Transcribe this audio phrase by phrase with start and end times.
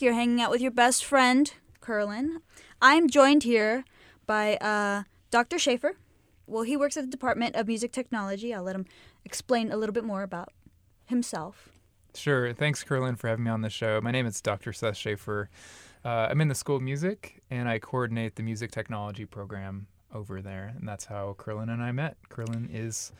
[0.00, 1.52] You're hanging out with your best friend,
[1.82, 2.40] Curlin.
[2.80, 3.84] I'm joined here
[4.26, 5.58] by uh, Dr.
[5.58, 5.96] Shafer.
[6.46, 8.54] Well, he works at the Department of Music Technology.
[8.54, 8.86] I'll let him
[9.26, 10.54] explain a little bit more about
[11.04, 11.68] himself.
[12.14, 12.54] Sure.
[12.54, 14.00] Thanks, Curlin, for having me on the show.
[14.00, 14.72] My name is Dr.
[14.72, 15.50] Seth Shafer.
[16.02, 20.40] Uh, I'm in the School of Music, and I coordinate the music technology program over
[20.40, 22.16] there, and that's how Curlin and I met.
[22.30, 23.12] Curlin is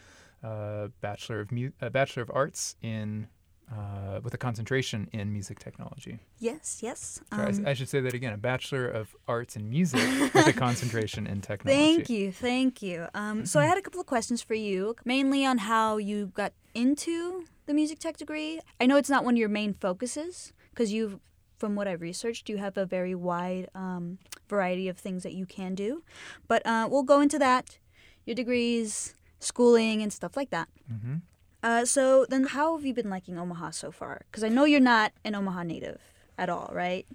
[0.42, 3.28] a bachelor of mu- a bachelor of arts in
[3.70, 6.18] uh, with a concentration in music technology.
[6.38, 7.20] Yes, yes.
[7.32, 10.00] Sorry, Um, I, should say that again: a bachelor of arts in music
[10.34, 11.94] with a concentration in technology.
[11.96, 13.06] Thank you, thank you.
[13.14, 16.52] Um, so I had a couple of questions for you, mainly on how you got
[16.74, 18.60] into the music tech degree.
[18.80, 21.18] I know it's not one of your main focuses because you've,
[21.58, 25.46] from what I've researched, you have a very wide um, variety of things that you
[25.46, 26.02] can do.
[26.48, 27.78] But uh, we'll go into that,
[28.26, 30.68] your degrees, schooling, and stuff like that.
[30.88, 31.16] hmm
[31.62, 34.22] Uh, so then, how have you been liking Omaha so far?
[34.30, 36.00] Because I know you're not an Omaha native
[36.38, 37.06] at all, right?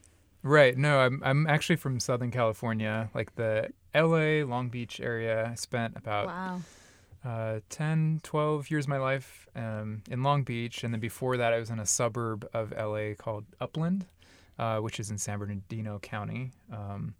[0.43, 0.77] Right.
[0.77, 5.49] No, I'm I'm actually from Southern California, like the LA, Long Beach area.
[5.51, 6.61] I spent about Wow.
[7.25, 10.83] uh, 10, 12 years of my life um, in Long Beach.
[10.83, 14.05] And then before that, I was in a suburb of LA called Upland,
[14.59, 16.51] uh, which is in San Bernardino County.
[16.71, 17.15] Um,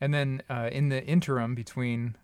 [0.00, 2.14] and then uh, in the interim between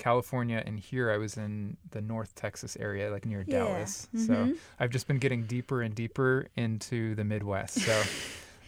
[0.00, 3.58] California and here, I was in the North Texas area, like near Yeah.
[3.58, 4.08] Dallas.
[4.16, 4.56] So Mhm.
[4.80, 7.74] I've just been getting deeper and deeper into the Midwest.
[7.80, 8.02] So.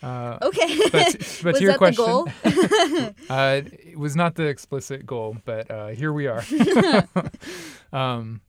[0.05, 0.79] Uh, Okay.
[0.91, 1.13] but,
[1.45, 3.15] but Was to your that question, the goal?
[3.31, 6.43] uh, it was not the explicit goal, but uh, here we are.
[7.93, 8.41] um,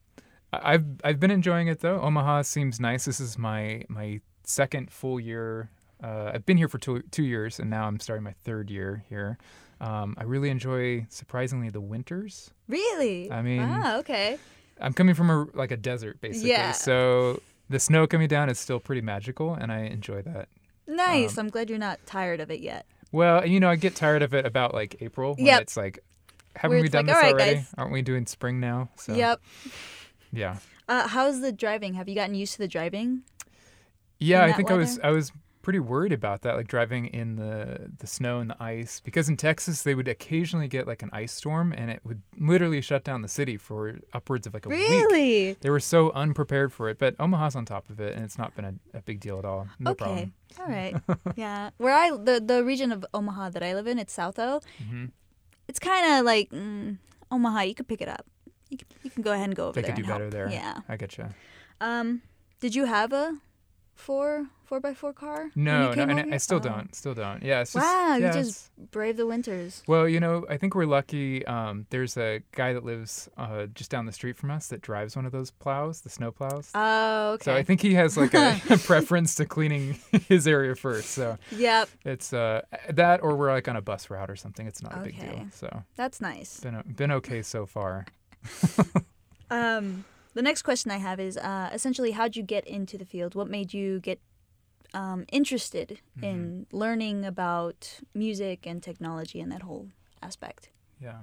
[0.51, 1.99] I've I've been enjoying it though.
[2.01, 3.05] Omaha seems nice.
[3.05, 5.69] This is my my second full year.
[6.03, 9.03] Uh, I've been here for two two years, and now I'm starting my third year
[9.07, 9.37] here.
[9.83, 12.51] Um, I really enjoy, surprisingly, the winters.
[12.69, 13.29] Really?
[13.31, 14.37] I mean- ah, okay.
[14.79, 16.71] I'm coming from a like a desert basically, Yeah.
[16.71, 20.47] so the snow coming down is still pretty magical, and I enjoy that.
[20.87, 21.37] Nice.
[21.37, 22.85] Um, I'm glad you're not tired of it yet.
[23.11, 25.61] Well, you know, I get tired of it about like April when Yep.
[25.61, 25.99] it's like,
[26.55, 27.55] haven't Where we done like, this "All right, already?
[27.55, 28.89] guys." Aren't we doing spring now?
[28.95, 29.41] So, Yep.
[30.31, 30.57] Yeah.
[30.89, 31.93] Uh, how's the driving?
[31.93, 33.23] Have you gotten used to the driving?
[34.19, 34.99] Yeah, I think I was?
[34.99, 35.31] I was
[35.63, 39.35] pretty worried about that, like driving in the the snow and the ice, because in
[39.35, 43.24] Texas they would occasionally get like an ice storm, and it would literally shut down
[43.24, 44.88] the city for upwards of like a week.
[44.88, 45.53] Really?
[45.53, 48.56] They were so unprepared for it, but Omaha's on top of it, and it's not
[48.56, 49.68] been a, a big deal at all.
[49.79, 50.03] No okay.
[50.03, 50.34] problem.
[50.59, 50.96] All right.
[51.35, 51.72] yeah.
[51.78, 54.62] Where I the the region of Omaha that I live in, it's South O.
[54.88, 55.06] hmm
[55.68, 56.97] It's kind of like mm,
[57.31, 57.62] Omaha.
[57.62, 58.25] You could pick it up.
[58.69, 59.96] You can, you can go ahead and go over They there.
[59.96, 60.31] They could do and help.
[60.31, 60.52] better there.
[60.52, 60.79] Yeah.
[60.90, 61.34] I getcha.
[61.79, 62.22] Um,
[62.59, 63.38] did you have a
[63.95, 65.51] four four by four car?
[65.55, 66.61] No, no, and I, I still Oh.
[66.61, 66.95] don't.
[66.95, 67.43] Still don't.
[67.43, 69.83] Yeah, it's just Wow, you just brave the winters.
[69.87, 71.45] Well, you know, I think we're lucky.
[71.45, 75.15] Um, there's a guy that lives uh, just down the street from us that drives
[75.15, 76.71] one of those plows, the snow plows.
[76.73, 77.43] Oh, okay.
[77.45, 81.11] So I think he has like a, a preference to cleaning his area first.
[81.11, 84.65] So Yep, it's uh, that, or we're like on a bus route or something.
[84.65, 85.45] It's not a big deal.
[85.51, 86.59] So that's nice.
[86.61, 88.05] been been okay so far.
[89.49, 93.35] Um, the next question I have is uh, essentially how'd you get into the field?
[93.35, 94.19] What made you get
[94.94, 99.89] um, interested in learning about music and technology and that whole
[100.22, 100.69] aspect?
[101.01, 101.19] Yeah.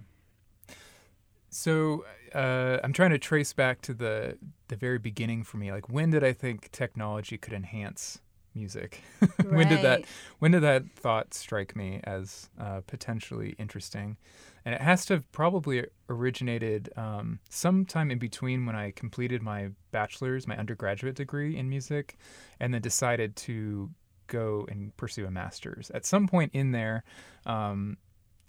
[1.50, 2.04] So
[2.34, 4.38] uh, I'm trying to trace back to the
[4.68, 5.72] the very beginning for me.
[5.72, 8.20] Like, when did I think technology could enhance
[8.54, 9.00] music?
[9.44, 10.04] when did that
[10.38, 14.16] when did that thought strike me as uh, potentially interesting?
[14.64, 19.70] And it has to have probably originated um, sometime in between when I completed my
[19.90, 22.16] bachelor's, my undergraduate degree in music,
[22.58, 23.90] and then decided to
[24.26, 25.90] go and pursue a master's.
[25.90, 27.04] At some point in there,
[27.46, 27.96] um,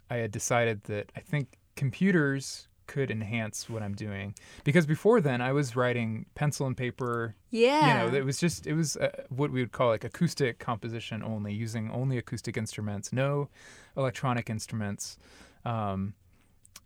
[0.09, 4.35] I had decided that I think computers could enhance what I'm doing
[4.65, 7.87] because before then I was writing pencil and paper Yeah.
[7.87, 11.23] you know, it was just it was uh, what we would call like acoustic composition
[11.23, 13.47] only, using only acoustic instruments, no
[13.95, 15.17] electronic instruments.
[15.65, 16.13] Um,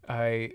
[0.07, 0.51] I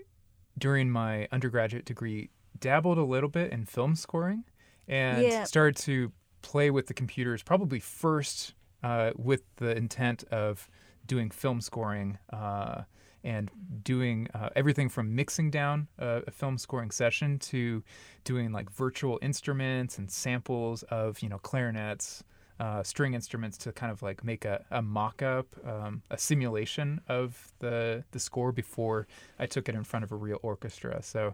[0.57, 4.43] during my undergraduate degree dabbled a little bit in film scoring
[4.87, 5.43] and Yeah.
[5.45, 6.11] started to
[6.41, 8.53] play with the computers probably first
[8.83, 10.69] uh, with the intent of
[11.05, 12.81] doing film scoring uh,
[13.23, 13.49] and
[13.83, 17.83] doing uh, everything from mixing down a, a film scoring session to
[18.23, 22.23] doing like virtual instruments and samples of you know clarinets
[22.61, 27.51] uh, string instruments to kind of like make a, a mock-up um, a simulation of
[27.57, 29.07] the the score before
[29.39, 31.01] i took it in front of a real orchestra.
[31.01, 31.33] So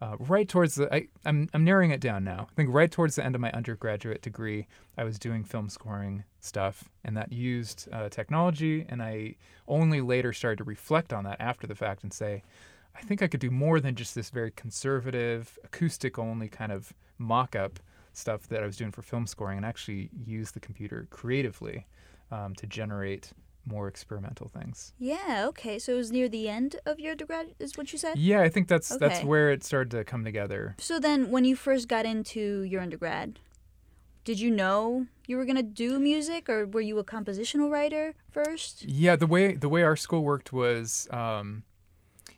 [0.00, 2.46] uh, right towards the I, I'm, I'm narrowing it down now.
[2.48, 6.22] I think right towards the end of my undergraduate degree i was doing film scoring
[6.38, 9.34] stuff and that used uh, technology and i
[9.66, 12.44] only later started to reflect on that after the fact and say
[12.92, 16.92] I think I could do more than just this very conservative, acoustic only kind of
[17.18, 17.78] mock up
[18.12, 21.86] stuff that I was doing for film scoring and actually use the computer creatively.
[22.32, 23.32] um, to generate
[23.66, 24.92] more experimental things.
[25.00, 25.46] Yeah.
[25.48, 25.80] Okay.
[25.80, 28.16] So it was near the end of your undergrad, is what you said.
[28.18, 30.76] Yeah, I think that's that's where it started to come together.
[30.78, 33.40] So then, when you first got into your undergrad,
[34.24, 38.84] did you know you were gonna do music, or were you a compositional writer first?
[38.84, 41.64] Yeah, the way the way our school worked was um,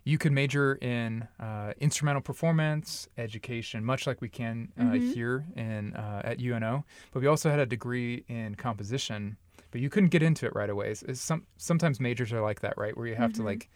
[0.04, 5.14] you could major in uh, instrumental performance education, much like we can uh, Mhm.
[5.14, 6.84] here in uh, at UNO.
[7.12, 9.36] But we also had a degree in composition,
[9.70, 10.90] but you couldn't get into it right away.
[10.90, 12.96] It's, it's some sometimes majors are like that, right?
[12.96, 13.46] Where you have to Mhm.
[13.46, 13.70] like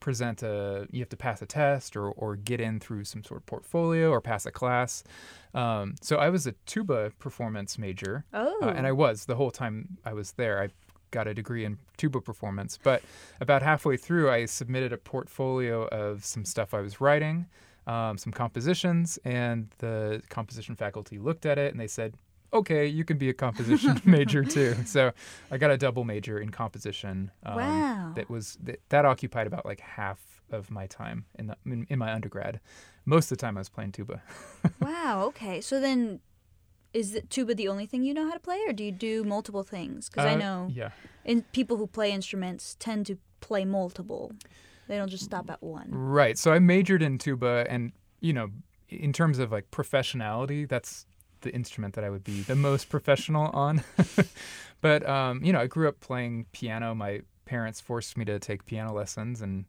[0.00, 3.38] present a you have to pass a test or or get in through some sort
[3.40, 5.04] of portfolio or pass a class.
[5.54, 8.24] Um, so I was a tuba performance major.
[8.32, 8.58] Oh.
[8.62, 10.60] Uh, and I was the whole time I was there.
[10.62, 10.68] I
[11.12, 13.02] got a degree in tuba performance, but
[13.40, 17.46] about halfway through, I submitted a portfolio of some stuff I was writing,
[17.86, 22.14] um, some compositions, and the composition faculty looked at it and they said,
[22.52, 25.12] "Okay, you can be a composition major too." So
[25.50, 27.30] I got a double major in composition.
[27.44, 28.12] Um, Wow.
[28.16, 30.18] That was that, that occupied about like half
[30.50, 32.60] of my time in, the, in in my undergrad.
[33.04, 34.22] Most of the time, I was playing tuba.
[34.80, 35.24] wow.
[35.28, 35.60] Okay.
[35.60, 36.20] So then,
[36.92, 39.24] is the tuba the only thing you know how to play, or do you do
[39.24, 40.08] multiple things?
[40.08, 40.90] Because I Uh, know Yeah.
[41.24, 44.32] in, people who play instruments tend to play multiple.
[44.88, 45.88] They don't just stop at one.
[45.90, 46.36] Right.
[46.36, 48.50] So I majored in tuba, and you know,
[48.88, 51.06] in terms of like professionality, that's
[51.40, 53.82] the instrument that I would be the most professional on.
[54.80, 56.94] but um, you know, I grew up playing piano.
[56.94, 59.64] My parents forced me to take piano lessons, and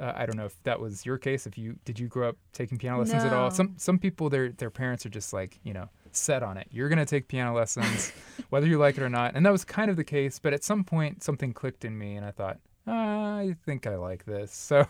[0.00, 1.46] uh, I don't know if that was your case.
[1.46, 3.50] If you did, you grow up taking piano lessons at all?
[3.50, 6.68] Some some people, their their parents are just like you know set on it.
[6.70, 8.12] You're gonna take piano lessons,
[8.50, 9.34] whether you like it or not.
[9.34, 10.38] And that was kind of the case.
[10.38, 12.58] But at some point, something clicked in me, and I thought.
[12.86, 14.52] "Ah, I think I like this.
[14.52, 14.86] So,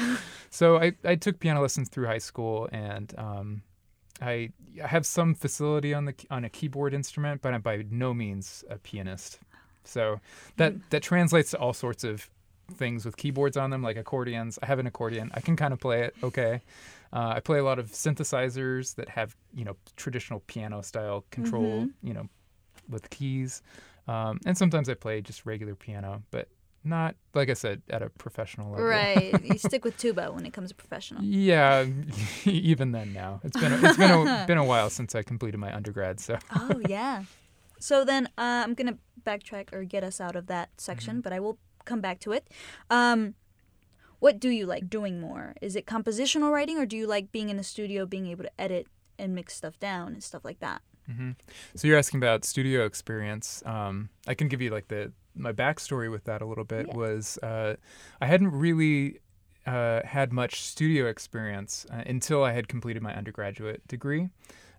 [0.50, 3.62] so I, I took piano lessons through high school, and um,
[4.20, 4.50] I,
[4.82, 8.64] I have some facility on the on a keyboard instrument, but I'm by no means
[8.70, 9.38] a pianist.
[9.84, 10.20] So
[10.56, 12.28] that that translates to all sorts of
[12.74, 14.58] things with keyboards on them, like accordions.
[14.62, 15.30] I have an accordion.
[15.34, 16.62] I can kind of play it okay.
[17.12, 21.88] Uh, I play a lot of synthesizers that have you know traditional piano style control,
[22.02, 22.28] you know,
[22.88, 23.62] with keys.
[24.08, 26.48] Um, and sometimes I play just regular piano, but
[26.84, 28.86] not like I said at a professional level.
[28.86, 29.34] Right.
[29.44, 31.22] you stick with tuba when it comes to professional.
[31.24, 31.84] Yeah,
[32.44, 35.58] even then now it's been a, it's been a, been a while since I completed
[35.58, 36.20] my undergrad.
[36.20, 37.24] So Oh yeah.
[37.80, 41.20] So then uh, I'm gonna backtrack or get us out of that section, Mm-hmm.
[41.22, 42.46] but I will come back to it.
[42.90, 43.34] Um,
[44.18, 45.54] what do you like doing more?
[45.60, 48.60] Is it compositional writing, or do you like being in the studio, being able to
[48.60, 48.86] edit
[49.18, 50.82] and mix stuff down and stuff like that?
[51.06, 51.32] hmm
[51.74, 53.62] So you're asking about studio experience.
[53.64, 56.86] Um, I can give you like the my backstory with that a little bit.
[56.88, 56.96] Yeah.
[56.96, 57.76] Was uh,
[58.20, 59.20] I hadn't really
[59.66, 64.28] uh, had much studio experience uh, until I had completed my undergraduate degree.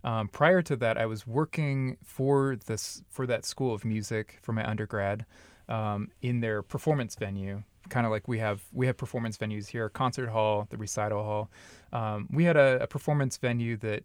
[0.04, 4.54] Um, prior to that, I was working for this for that school of music for
[4.54, 5.26] my undergrad
[5.70, 7.64] um, in their performance venue.
[7.90, 11.50] Kind of like we have we have performance venues here, concert hall, the recital hall.
[11.94, 14.04] Um, we had a, a performance venue that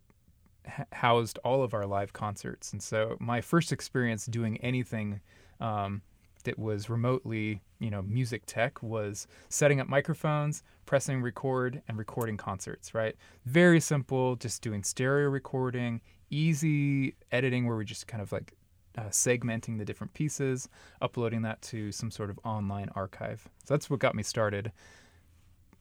[0.66, 2.72] h- housed all of our live concerts.
[2.72, 5.20] And so my first experience doing anything
[5.60, 6.02] um,
[6.44, 12.36] that was remotely, you know, music tech was setting up microphones, pressing record, and recording
[12.36, 13.16] concerts, right?
[13.46, 16.00] Very simple, just doing stereo recording,
[16.30, 18.54] easy editing where we're just kind of like
[18.98, 20.68] uh, segmenting the different pieces,
[21.00, 23.48] uploading that to some sort of online archive.
[23.64, 24.72] So that's what got me started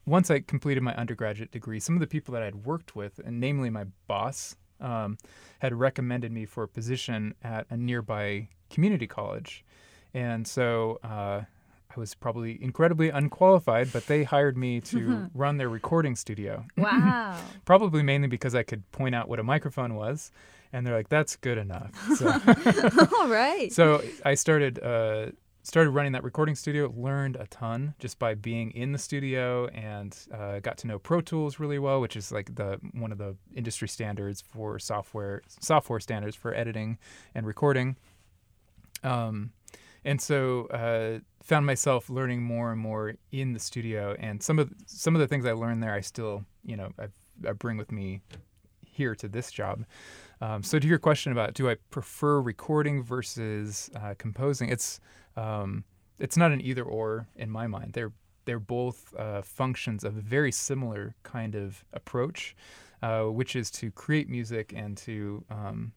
[0.06, 3.39] once I completed my undergraduate degree, some of the people that I'd worked with, and
[3.39, 5.18] namely my boss, um,
[5.60, 9.63] had recommended me for a position at a nearby community college.
[10.13, 11.44] And so uh,
[11.95, 16.65] I was probably incredibly unqualified, but they hired me to run their recording studio.
[16.77, 17.38] Wow.
[17.65, 20.31] Probably mainly because I could point out what a microphone was.
[20.74, 21.91] And they're like, that's good enough.
[22.17, 22.29] So,
[23.19, 23.71] All right.
[23.74, 25.31] so I started uh,
[25.63, 26.93] started running that recording studio.
[26.95, 31.19] Learned a ton just by being in the studio, and uh, got to know Pro
[31.21, 36.00] Tools really well, which is like the one of the industry standards for software software
[36.00, 36.98] standards for editing
[37.36, 37.98] and recording.
[39.03, 39.51] Um,
[40.05, 41.19] and so uh,
[41.51, 45.27] found myself learning more and more in the studio, and some of some of the
[45.27, 47.08] things I learned there, I still you know I,
[47.46, 48.22] I bring with me
[48.86, 49.84] here to this job.
[50.39, 55.01] Um, so to your question about do I prefer recording versus uh, composing, it's
[55.36, 55.84] um,
[56.20, 57.91] it's not an either or in my mind.
[57.91, 58.13] They're
[58.46, 62.55] they're both uh, functions of a very similar kind of approach,
[63.01, 65.91] uh, which is to create music and to um,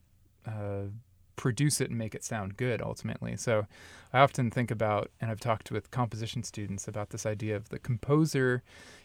[0.45, 0.87] uh,
[1.35, 3.35] produce it and make it sound good ultimately.
[3.37, 3.65] So
[4.13, 7.79] I often think about, and I've talked with composition students about this idea of the
[7.79, 8.63] composer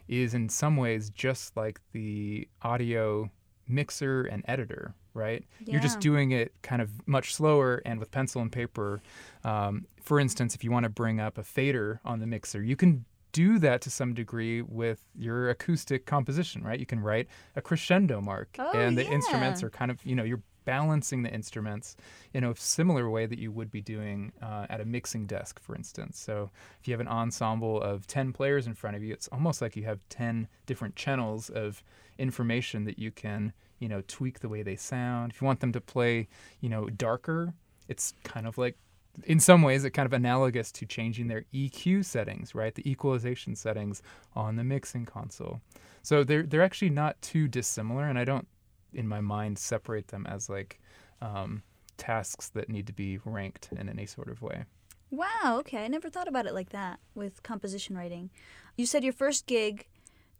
[0.09, 3.31] is in some ways just like the audio
[3.69, 5.45] mixer and editor, right?
[5.65, 5.73] Yeah.
[5.73, 9.01] You're just doing it kind of much slower and with pencil and paper.
[9.45, 12.77] Um, for instance, if you want to bring up a fader on the mixer, you
[12.77, 16.81] can do that to some degree with your acoustic composition, right?
[16.81, 20.25] You can write a crescendo mark, Oh, and the instruments are kind of, you know,
[20.25, 21.97] you're balancing the instruments
[22.33, 25.75] in a similar way that you would be doing uh, at a mixing desk, for
[25.75, 26.17] instance.
[26.17, 26.49] So
[26.81, 29.75] if you have an ensemble of 10 players in front of you, it's almost like
[29.75, 31.83] you have 10 different channels of
[32.19, 35.33] information that you can, you know, tweak the way they sound.
[35.33, 36.29] If you want them to play,
[36.61, 37.53] you know, darker,
[37.89, 38.77] it's kind of like
[39.25, 42.77] in some ways it kind of analogous to changing their EQ settings, right?
[42.77, 44.03] The equalization settings
[44.37, 45.61] on the mixing console.
[46.03, 48.47] So they're they're actually not too dissimilar and I don't
[48.95, 50.81] in my mind separate them as like
[51.21, 51.63] um,
[51.97, 54.65] tasks that need to be ranked in any sort of way.
[55.11, 55.85] Wow, okay.
[55.85, 58.31] I never thought about it like that with composition writing.
[58.77, 59.87] You said your first gig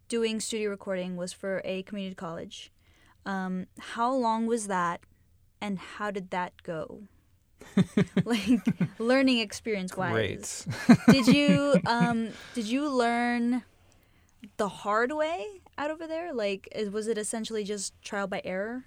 [0.07, 2.71] doing studio recording was for a community college.
[3.25, 5.01] Um, how long was that
[5.59, 7.03] and how did that go?
[8.25, 8.59] like
[8.97, 10.65] learning experience wise.
[10.87, 10.97] Great.
[11.11, 13.63] Did you um did you learn
[14.57, 16.33] the hard way out over there?
[16.33, 18.85] Like is, was it essentially just trial by error?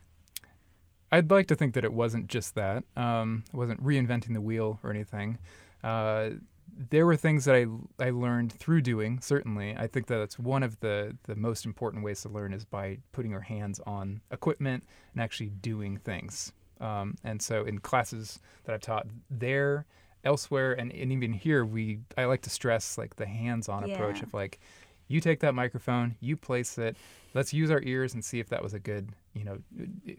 [1.13, 2.85] I'd like to think that it wasn't just that.
[2.97, 5.39] Um, it wasn't reinventing the wheel or anything.
[5.83, 6.31] Uh,
[6.77, 7.67] there were things that I,
[8.05, 9.77] I learned through doing, certainly.
[9.77, 12.99] I think that that's one of the, the most important ways to learn is by
[13.13, 16.53] putting your hands on equipment and actually doing things.
[16.81, 19.87] Um, and so in classes that I've taught there,
[20.25, 24.35] elsewhere, and, and even here, we I like to stress like the hands-on approach of
[24.35, 24.59] like,
[25.09, 26.97] you take that microphone, you place it,
[27.35, 29.59] let's use our ears and see if that was a good you know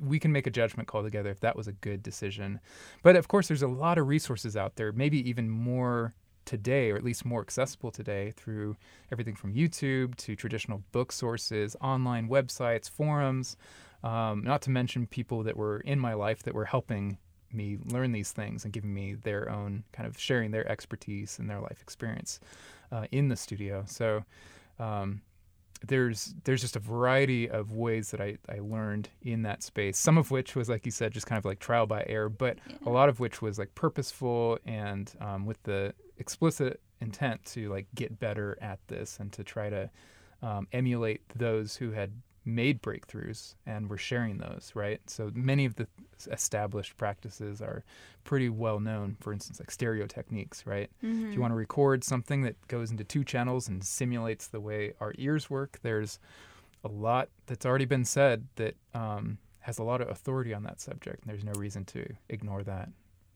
[0.02, 2.60] we can make a judgment call together if that was a good decision.
[3.04, 6.14] But of course there's a lot of resources out there maybe even more
[6.46, 8.78] today or at least more accessible today through
[9.12, 13.58] everything from youtube to traditional book sources online websites forums
[14.04, 17.18] um, not to mention people that were in my life that were helping
[17.52, 21.50] me learn these things and giving me their own kind of sharing their expertise and
[21.50, 22.40] their life experience
[22.92, 23.84] uh, in the studio.
[23.88, 24.24] So
[24.80, 25.22] um,
[25.88, 29.98] there's there's just a variety of ways that I, I learned in that space.
[29.98, 32.58] Some of which was like you said, just kind of like trial by error, but
[32.86, 37.88] a lot of which was like purposeful and um, with the explicit intent to like
[37.94, 39.90] get better at this and to try to
[40.42, 42.12] um, emulate those who had
[42.46, 44.72] made breakthroughs and we're sharing those.
[44.76, 45.02] Right.
[45.10, 45.88] So many of the
[46.32, 47.84] established practices are
[48.24, 49.18] pretty well known.
[49.20, 50.66] For instance, like stereo techniques.
[50.66, 50.90] Right.
[51.04, 51.28] Mm-hmm.
[51.28, 54.94] If you want to record something that goes into two channels and simulates the way
[55.00, 56.20] our ears work, there's
[56.84, 60.80] a lot that's already been said that um, has a lot of authority on that
[60.80, 61.24] subject.
[61.24, 62.90] And there's no reason to ignore that,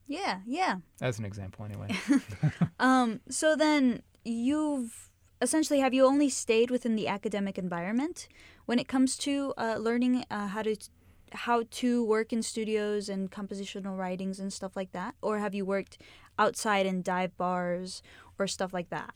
[0.08, 0.76] Yeah, yeah.
[1.02, 1.90] as an example, anyway.
[2.80, 5.09] Um, so then you've
[5.42, 8.28] essentially have you only stayed within the academic environment
[8.66, 10.76] when it comes to uh, learning uh, how to
[11.32, 15.64] how to work in studios and compositional writings and stuff like that, or have you
[15.64, 16.00] worked
[16.40, 18.02] outside in dive bars
[18.40, 19.14] or stuff like that?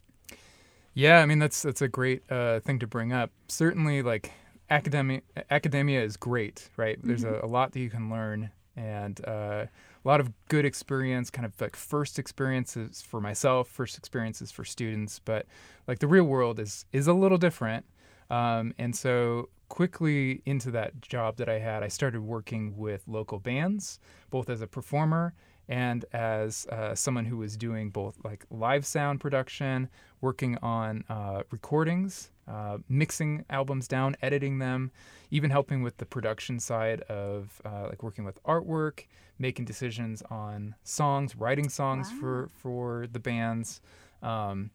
[0.94, 3.30] yeah, I mean that's that's a great uh, thing to bring up.
[3.48, 4.30] Certainly, like
[4.70, 6.98] academia, academia is great, right?
[7.02, 9.66] There's a, a lot that you can learn and uh,
[10.04, 14.64] a lot of good experience, kind of like first experiences for myself, first experiences for
[14.64, 15.18] students.
[15.18, 15.46] But
[15.88, 17.86] like the real world is is a little different,
[18.30, 23.38] um, and so quickly into that job that I had, I started working with local
[23.38, 23.98] bands,
[24.30, 25.34] both as a performer
[25.68, 29.88] and as uh, someone who was doing both like live sound production,
[30.20, 34.90] working on uh, recordings, uh, mixing albums down, editing them,
[35.30, 39.06] even helping with the production side of uh, like working with artwork,
[39.38, 43.80] making decisions on songs, writing songs for for the bands.
[44.22, 44.70] Um,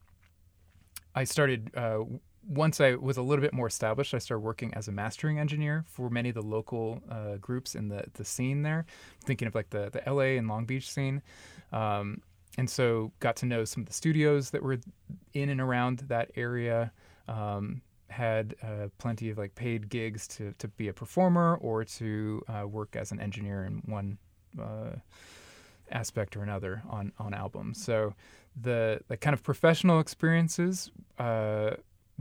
[1.15, 2.03] I started uh,
[2.49, 4.13] once I was a little bit more established.
[4.13, 7.89] I started working as a mastering engineer for many of the local uh, groups in
[7.89, 8.85] the the scene there.
[9.23, 11.21] Thinking of like the the LA and Long Beach scene.
[11.71, 12.21] Um,
[12.57, 14.79] and so got to know some of the studios that were
[15.33, 16.91] in and around that area.
[17.27, 22.41] Um, had uh, plenty of like paid gigs to, to be a performer or to
[22.47, 24.17] uh, work as an engineer in one
[24.59, 24.95] uh,
[25.91, 27.83] aspect or another on on albums.
[27.83, 28.15] So
[28.59, 31.71] the the kind of professional experiences uh,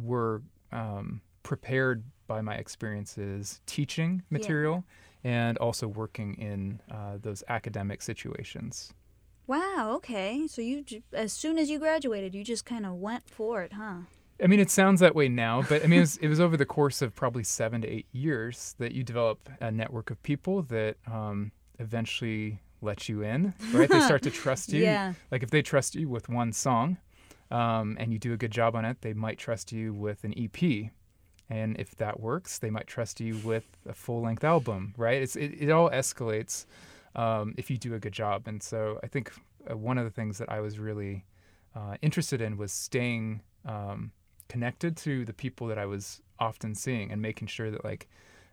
[0.00, 4.84] were um, prepared by my experiences teaching material
[5.24, 8.92] and also working in uh, those academic situations.
[9.46, 9.92] Wow.
[9.96, 10.46] Okay.
[10.46, 14.00] So you as soon as you graduated, you just kind of went for it, huh?
[14.42, 16.56] I mean, it sounds that way now, but I mean, it was, it was over
[16.56, 20.62] the course of probably seven to eight years that you develop a network of people
[20.64, 21.50] that um,
[21.80, 23.88] eventually let you in, right?
[23.88, 24.82] They start to trust you.
[24.88, 25.14] Yeah.
[25.32, 26.98] Like if they trust you with one song
[27.50, 30.34] um, and you do a good job on it, they might trust you with an
[30.36, 30.90] EP.
[31.50, 35.22] And if that works, they might trust you with a full length album, right?
[35.22, 36.66] It's, it, it all escalates
[37.14, 38.46] um, if you do a good job.
[38.46, 39.32] And so I think
[39.70, 41.24] uh, one of the things that I was really
[41.74, 44.12] uh, interested in was staying um,
[44.48, 48.08] connected to the people that I was often seeing and making sure that, like,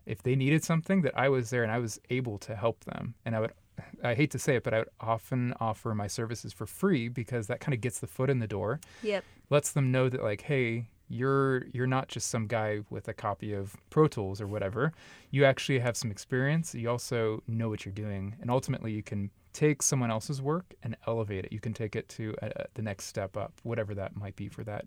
[0.06, 3.16] if they needed something, that I was there and I was able to help them.
[3.26, 3.54] And I would
[4.04, 7.48] I hate to say it, but I would often offer my services for free because
[7.48, 8.80] that kind of gets the foot in the door.
[9.04, 9.24] Yep.
[9.50, 13.54] Lets them know that like, hey, you're you're not just some guy with a copy
[13.54, 14.92] of Pro Tools or whatever.
[15.30, 16.74] You actually have some experience.
[16.74, 20.98] You also know what you're doing, and ultimately you can take someone else's work and
[21.08, 21.52] elevate it.
[21.54, 24.50] You can take it to a, a, the next step up, whatever that might be
[24.50, 24.86] for that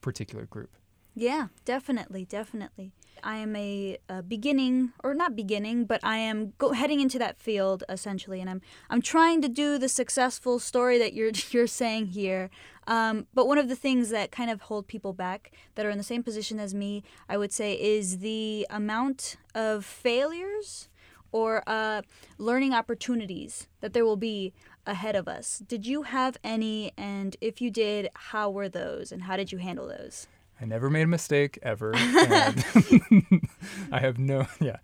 [0.00, 0.70] particular group.
[1.18, 2.92] Yeah, definitely, definitely.
[3.24, 7.38] I am a, a, beginning, or not beginning, but I am go, heading into that
[7.38, 12.08] field essentially, and I'm I'm trying to do the successful story that you're you're saying
[12.08, 12.50] here.
[12.86, 15.96] Um, but one of the things that kind of hold people back that are in
[15.96, 20.90] the same position as me, I would say, is the amount of failures
[21.32, 22.02] or uh,
[22.36, 24.52] learning opportunities that there will be
[24.86, 25.62] ahead of us.
[25.66, 29.58] Did you have any, and if you did, how were those, and how did you
[29.58, 30.28] handle those?
[30.60, 31.92] I never made a mistake ever.
[31.94, 34.76] I have no, yeah,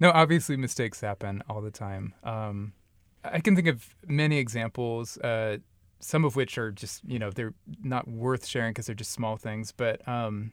[0.00, 0.10] no.
[0.10, 2.14] Obviously, mistakes happen all the time.
[2.24, 2.72] Um,
[3.24, 5.58] I can think of many examples, uh,
[6.00, 9.36] some of which are just, you know, they're not worth sharing because they're just small
[9.36, 9.72] things.
[9.72, 10.52] But um,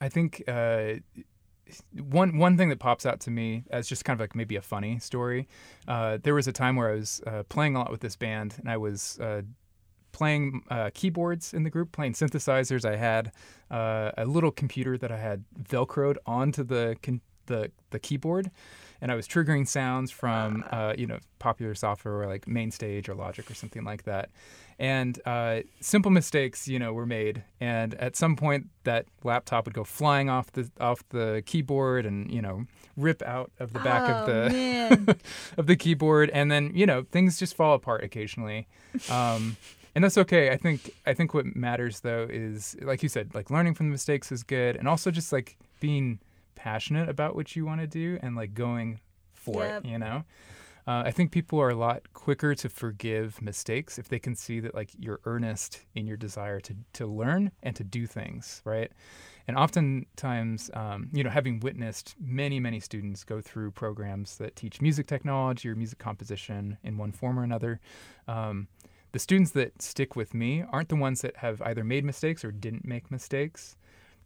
[0.00, 0.94] I think uh,
[1.92, 4.62] one one thing that pops out to me as just kind of like maybe a
[4.62, 5.48] funny story.
[5.88, 8.56] Uh, there was a time where I was uh, playing a lot with this band,
[8.58, 9.42] and I was uh,
[10.12, 12.84] playing uh, keyboards in the group, playing synthesizers.
[12.84, 13.32] I had
[13.70, 18.50] uh, a little computer that I had velcroed onto the con- the the keyboard,
[19.00, 23.50] and I was triggering sounds from uh, you know popular software like MainStage or Logic
[23.50, 24.30] or something like that.
[24.78, 27.44] And uh, simple mistakes, you know, were made.
[27.60, 32.30] And at some point, that laptop would go flying off the off the keyboard, and
[32.30, 32.66] you know,
[32.96, 35.16] rip out of the back oh, of the
[35.56, 38.66] of the keyboard, and then you know, things just fall apart occasionally.
[39.10, 39.56] Um,
[39.94, 40.50] and that's okay.
[40.50, 43.92] I think I think what matters though is like you said, like learning from the
[43.92, 46.18] mistakes is good, and also just like being
[46.54, 49.00] passionate about what you want to do and like going
[49.32, 49.84] for yep.
[49.84, 49.88] it.
[49.88, 50.24] You know,
[50.86, 54.60] uh, I think people are a lot quicker to forgive mistakes if they can see
[54.60, 58.90] that like you're earnest in your desire to to learn and to do things right.
[59.48, 64.80] And oftentimes, um, you know, having witnessed many, many students go through programs that teach
[64.80, 67.80] music technology or music composition in one form or another,
[68.28, 68.68] um,
[69.12, 72.50] the students that stick with me aren't the ones that have either made mistakes or
[72.50, 73.76] didn't make mistakes.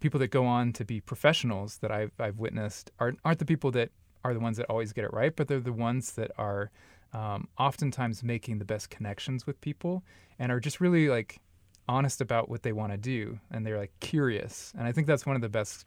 [0.01, 3.71] People that go on to be professionals that I've, I've witnessed aren't, aren't the people
[3.73, 3.91] that
[4.25, 6.71] are the ones that always get it right, but they're the ones that are
[7.13, 10.05] um, oftentimes making the best connections with people
[10.39, 11.41] and are just really like
[11.89, 14.73] honest about what they want to do and they're like curious.
[14.77, 15.87] And I think that's one of the best,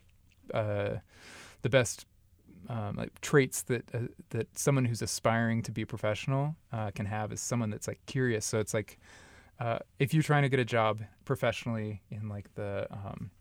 [0.54, 0.96] uh,
[1.62, 2.06] the best
[2.70, 7.06] um, like traits that uh, that someone who's aspiring to be a professional uh, can
[7.06, 8.46] have is someone that's like curious.
[8.46, 9.00] So it's like
[9.60, 13.32] uh, if you're trying to get a job professionally in like the um,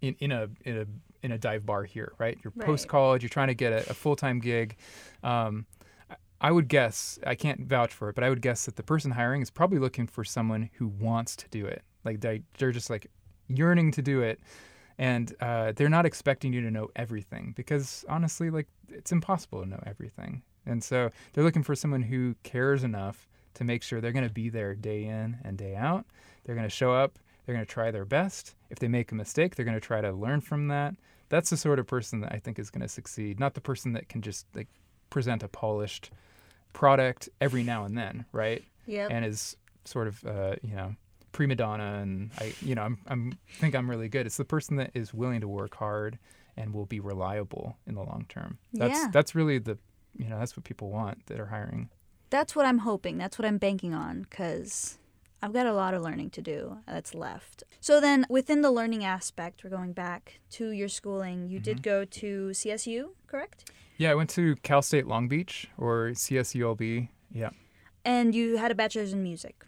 [0.00, 0.86] in, in a in a
[1.22, 2.38] in a dive bar here, right?
[2.42, 2.66] You're right.
[2.66, 4.76] post college, you're trying to get a, a full time gig.
[5.22, 5.66] Um,
[6.40, 9.10] I would guess I can't vouch for it, but I would guess that the person
[9.10, 11.82] hiring is probably looking for someone who wants to do it.
[12.02, 13.08] Like they, they're just like
[13.48, 14.40] yearning to do it
[15.00, 19.68] and uh, they're not expecting you to know everything because honestly like it's impossible to
[19.68, 20.42] know everything.
[20.66, 24.32] And so they're looking for someone who cares enough to make sure they're going to
[24.32, 26.04] be there day in and day out.
[26.44, 28.54] They're going to show up they're going to try their best.
[28.68, 30.94] If they make a mistake they're going to try to learn from that.
[31.30, 33.94] That's the sort of person that i think is going to succeed not the person
[33.94, 34.68] that can just like
[35.08, 36.10] present a polished
[36.72, 38.62] product every now and then right?
[38.86, 40.94] Yeah and is sort of uh, you know
[41.32, 44.26] prima donna and I you know I'm I'm think I'm really good.
[44.26, 46.18] It's the person that is willing to work hard
[46.56, 48.58] and will be reliable in the long term.
[48.72, 49.08] That's yeah.
[49.12, 49.78] that's really the
[50.16, 51.88] you know that's what people want that are hiring.
[52.30, 53.18] That's what I'm hoping.
[53.18, 54.98] That's what I'm banking on cuz
[55.42, 57.64] I've got a lot of learning to do that's left.
[57.80, 61.48] So then within the learning aspect, we're going back to your schooling.
[61.48, 61.64] You mm-hmm.
[61.64, 63.70] did go to CSU, correct?
[63.96, 67.08] Yeah, I went to Cal State Long Beach or CSULB.
[67.32, 67.50] Yeah.
[68.04, 69.64] And you had a bachelor's in music.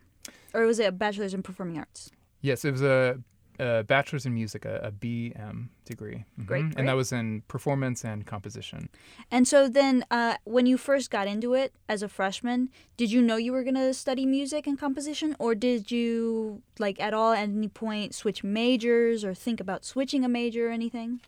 [0.55, 2.11] Or was it a bachelor's in performing arts?
[2.41, 3.19] Yes, it was a,
[3.59, 6.17] a bachelor's in music, a, a BM degree.
[6.17, 6.45] Mm-hmm.
[6.45, 8.88] Great, great, And that was in performance and composition.
[9.31, 13.23] And so then, uh, when you first got into it as a freshman, did you
[13.23, 15.37] know you were going to study music and composition?
[15.38, 20.25] Or did you, like, at all at any point switch majors or think about switching
[20.25, 21.21] a major or anything?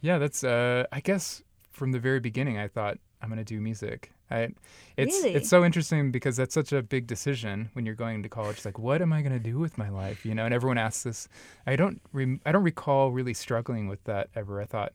[0.00, 3.60] Yeah, that's, uh, I guess from the very beginning, I thought I'm going to do
[3.60, 4.12] music.
[4.30, 4.48] I,
[4.96, 5.34] it's Really?
[5.34, 8.56] it's so interesting because that's such a big decision when you're going to college.
[8.56, 10.26] It's like, what am I going to do with my life?
[10.26, 11.28] You know, and everyone asks this.
[11.66, 14.60] I don't re- I don't recall really struggling with that ever.
[14.60, 14.92] I thought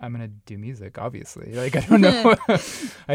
[0.00, 1.52] I'm going to do music, obviously.
[1.54, 2.34] Like I don't know.
[2.48, 2.58] I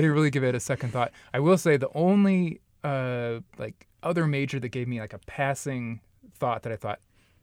[0.02, 1.12] didn't really give it a second thought.
[1.34, 6.00] I will say the only uh like other major that gave me like a passing
[6.40, 7.00] thought that I thought,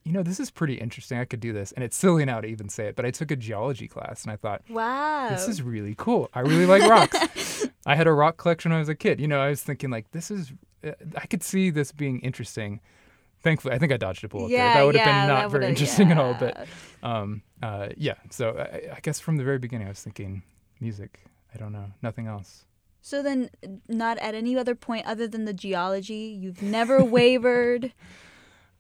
[0.09, 1.18] you know, this is pretty interesting.
[1.18, 1.71] I could do this.
[1.73, 4.33] And it's silly now to even say it, but I took a geology class and
[4.33, 5.29] I thought, Wow.
[5.29, 6.31] this is really cool.
[6.33, 7.66] I really like rocks.
[7.87, 9.21] I had a rock collection when I was a kid.
[9.21, 12.81] You know, I was thinking like, this is, uh, I could see this being interesting.
[13.42, 14.75] Thankfully, I think I dodged a bullet yeah, there.
[14.77, 16.35] That would have yeah, been not very interesting at all.
[16.40, 16.57] But
[17.03, 17.18] yeah.
[17.18, 18.14] um, uh, yeah.
[18.31, 20.42] So I, I guess from the very beginning, I was thinking
[20.81, 21.21] music.
[21.55, 22.64] I don't know, nothing else.
[23.03, 23.51] So then,
[23.88, 27.92] not at any other point other than the geology, you've never wavered.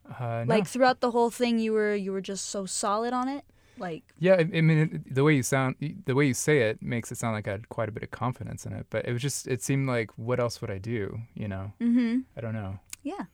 [0.08, 0.54] Uh, no.
[0.54, 3.44] Like throughout the whole thing, you were you were just so solid on it.
[3.78, 6.82] Like Yeah, I, I mean, it, the way you sound, the way you say it
[6.82, 8.86] makes it sound like I had quite a bit of confidence in it.
[8.90, 11.20] But it was just, it seemed like, what else would I do?
[11.34, 12.20] You know, mm-hmm.
[12.36, 12.80] I don't know.
[13.02, 13.24] Yeah,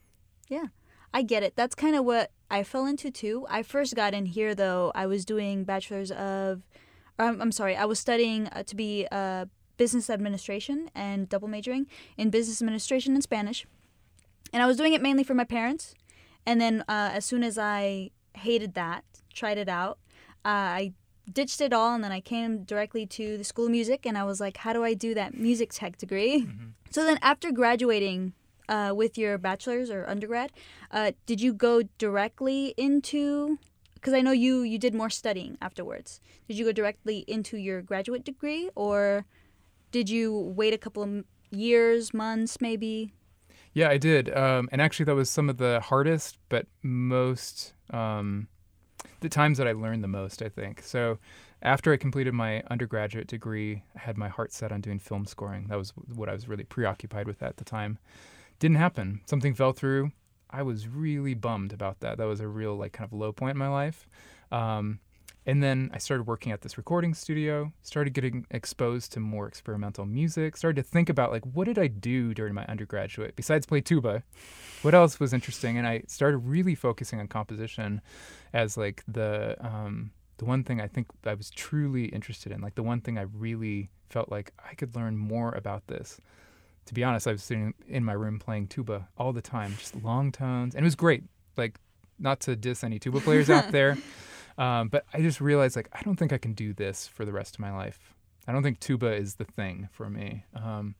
[0.48, 0.66] yeah,
[1.12, 1.56] I get it.
[1.56, 3.46] That's kind of what I fell into too.
[3.48, 4.92] I first got in here though.
[4.94, 6.62] I was doing bachelor's of,
[7.18, 12.30] I'm sorry, I was studying uh, to be uh, business administration and double majoring in
[12.30, 13.66] business administration and Spanish,
[14.52, 15.94] and I was doing it mainly for my parents.
[16.46, 19.98] And then uh, as soon as I hated that, tried it out,
[20.44, 20.92] uh, I
[21.32, 24.24] ditched it all, and then I came directly to the School of Music, and I
[24.24, 26.46] was like, how do I do that music tech degree?
[26.90, 28.34] So then after graduating
[28.68, 30.52] uh, with your bachelor's or undergrad,
[30.90, 33.58] uh, did you go directly into?
[33.94, 36.20] Because I know you you did more studying afterwards.
[36.46, 39.24] Did you go directly into your graduate degree, or
[39.90, 43.14] did you wait a couple of years, months, maybe?
[43.74, 44.34] Yeah, I did.
[44.34, 48.46] Um, and actually, that was some of the hardest, but most, um,
[49.20, 50.80] the times that I learned the most, I think.
[50.82, 51.18] So
[51.60, 55.66] after I completed my undergraduate degree, I had my heart set on doing film scoring.
[55.68, 57.98] That was what I was really preoccupied with at the time.
[58.60, 59.22] Didn't happen.
[59.26, 60.12] Something fell through.
[60.50, 62.18] I was really bummed about that.
[62.18, 64.06] That was a real, like, kind of low point in my life.
[64.52, 65.00] Um,
[65.46, 70.06] and then I started working at this recording studio, started getting exposed to more experimental
[70.06, 73.80] music, started to think about like what did I do during my undergraduate besides play
[73.80, 74.22] tuba?
[74.82, 75.76] What else was interesting?
[75.76, 78.00] And I started really focusing on composition
[78.52, 82.74] as like the um, the one thing I think I was truly interested in, like
[82.74, 86.20] the one thing I really felt like I could learn more about this.
[86.86, 89.94] To be honest, I was sitting in my room playing tuba all the time, just
[90.02, 91.24] long tones, and it was great.
[91.56, 91.78] Like
[92.18, 93.98] not to diss any tuba players out there.
[94.56, 97.32] Um, but I just realized like I don't think I can do this for the
[97.32, 98.14] rest of my life.
[98.46, 100.44] I don't think tuba is the thing for me.
[100.54, 100.94] Um,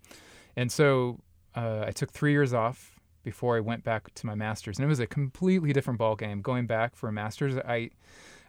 [0.57, 1.21] and so
[1.55, 4.89] uh, I took three years off before I went back to my master's, and it
[4.89, 6.43] was a completely different ball game.
[6.43, 7.91] Going back for a master's, I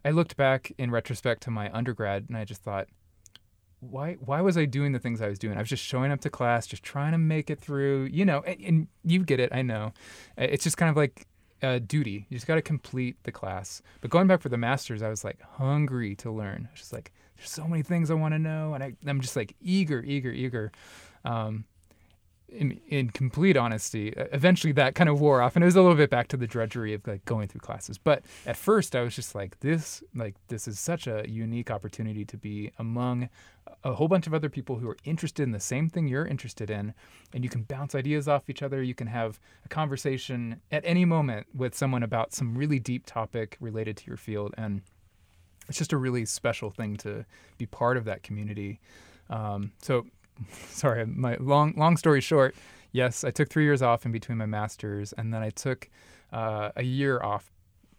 [0.03, 2.87] I looked back in retrospect to my undergrad, and I just thought,
[3.79, 5.57] why why was I doing the things I was doing?
[5.57, 8.41] I was just showing up to class, just trying to make it through, you know.
[8.41, 9.93] And, and you get it, I know.
[10.37, 11.27] It's just kind of like
[11.65, 12.25] uh, duty.
[12.29, 13.81] You just got to complete the class.
[14.01, 16.67] But going back for the masters, I was like hungry to learn.
[16.69, 19.19] I was just like, there's so many things I want to know, and I, I'm
[19.21, 20.71] just like eager, eager, eager.
[21.25, 21.65] Um,
[22.47, 25.97] in, in complete honesty, eventually that kind of wore off, and it was a little
[25.97, 27.97] bit back to the drudgery of like going through classes.
[27.97, 32.23] But at first, I was just like, this, like this is such a unique opportunity
[32.25, 33.29] to be among
[33.85, 36.71] a whole bunch of other people who are interested in the same thing you're interested
[36.71, 36.93] in,
[37.33, 38.81] and you can bounce ideas off each other.
[38.81, 43.57] You can have a conversation at any moment with someone about some really deep topic
[43.59, 44.81] related to your field, and
[45.69, 47.25] it's just a really special thing to
[47.59, 48.79] be part of that community.
[49.29, 50.07] Um, so,
[50.69, 52.55] sorry, my long long story short.
[52.91, 55.89] Yes, I took three years off in between my masters, and then I took
[56.33, 57.51] uh, a year off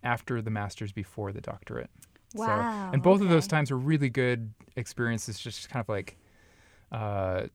[0.03, 1.91] after the masters before the doctorate.
[2.37, 2.47] Wow.
[2.47, 6.17] So, and both of those times were really good experiences, just kind of like
[6.93, 7.47] uh,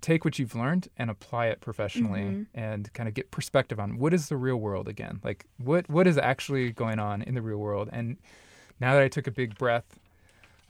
[0.00, 2.46] take what you've learned and apply it professionally Mhm.
[2.54, 5.20] and kind of get perspective on what is the real world again?
[5.24, 7.88] Like what what is actually going on in the real world?
[7.92, 8.16] And
[8.80, 9.98] now that I took a big breath,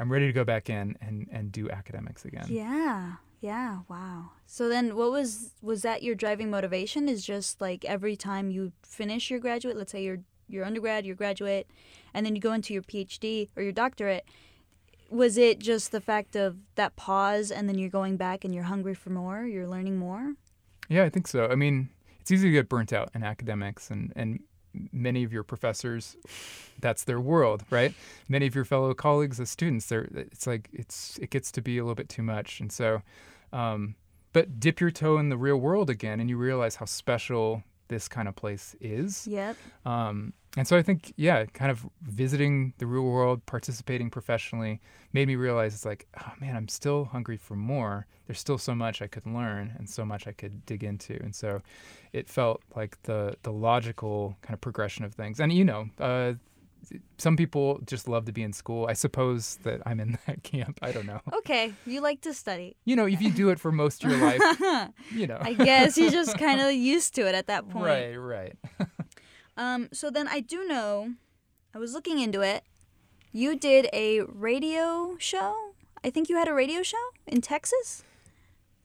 [0.01, 2.47] I'm ready to go back in and, and do academics again.
[2.49, 3.17] Yeah.
[3.41, 3.81] Yeah.
[3.89, 4.31] Wow.
[4.47, 7.09] So then, what was was that your driving motivation?
[7.09, 11.17] Is just like every time you finish your graduate, let's say your your undergrad, your
[11.17, 11.69] graduate,
[12.15, 14.25] and then you go into your PhD or your doctorate.
[15.11, 18.65] Was it just the fact of that pause, and then you're going back and you're
[18.65, 19.45] hungry for more?
[19.45, 20.35] You're learning more.
[20.89, 21.47] Yeah, I think so.
[21.47, 21.89] I mean,
[22.21, 24.41] it's easy to get burnt out in academics, and, and
[24.93, 26.17] many of your professors,
[26.79, 27.95] that's their world, right?
[28.29, 31.79] Many of your fellow colleagues as students, they're, it's like it's it gets to be
[31.79, 33.03] a little bit too much, and so,
[33.53, 33.95] um,
[34.35, 38.09] but dip your toe in the real world again, and you realize how special this
[38.09, 39.27] kind of place is.
[39.27, 39.57] Yep.
[39.85, 44.81] Um, and so I think, yeah, kind of visiting the real world, participating professionally,
[45.13, 48.07] made me realize it's like, oh man, I'm still hungry for more.
[48.27, 51.15] There's still so much I could learn and so much I could dig into.
[51.23, 51.63] And so
[52.13, 55.41] it felt like the the logical kind of progression of things.
[55.41, 56.35] And you know, uh,
[57.19, 58.87] some people just love to be in school.
[58.87, 60.79] I suppose that I'm in that camp.
[60.83, 61.21] I don't know.
[61.39, 62.77] Okay, you like to study.
[62.85, 65.39] You know, if you do it for most of your life, you know.
[65.41, 67.85] I guess you're just kind of used to it at that point.
[67.85, 68.57] Right, right.
[69.57, 71.15] Um, so then I do know,
[71.75, 72.63] I was looking into it.
[73.33, 75.73] You did a radio show.
[76.05, 78.05] I think you had a radio show in Texas.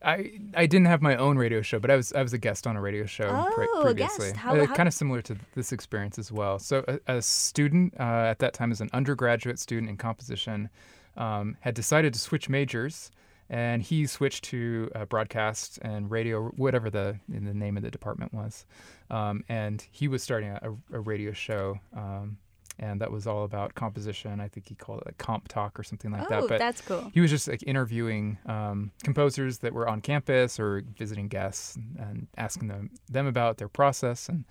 [0.04, 2.68] I I didn't have my own radio show, but I was I was a guest
[2.68, 4.18] on a radio show pre- Oh, guest.
[4.18, 4.38] previously.
[4.40, 6.60] How- uh, how- kind of similar to this experience as well.
[6.60, 10.70] So a, a student uh, at that time, as an undergraduate student in composition,
[11.18, 13.12] um, had decided to switch majors,
[13.50, 17.92] and he switched to uh, broadcast and radio, whatever the in the name of the
[17.92, 18.66] department was,
[19.10, 21.80] um, and he was starting a, a radio show.
[21.96, 22.38] Um,
[22.80, 24.40] and that was all about composition.
[24.40, 26.50] I think he called it like comp talk or something like oh, that.
[26.50, 27.12] But that's cool.
[27.14, 32.28] he was just like interviewing um, composers that were on campus or visiting guests and
[32.38, 34.30] asking them them about their process.
[34.30, 34.46] And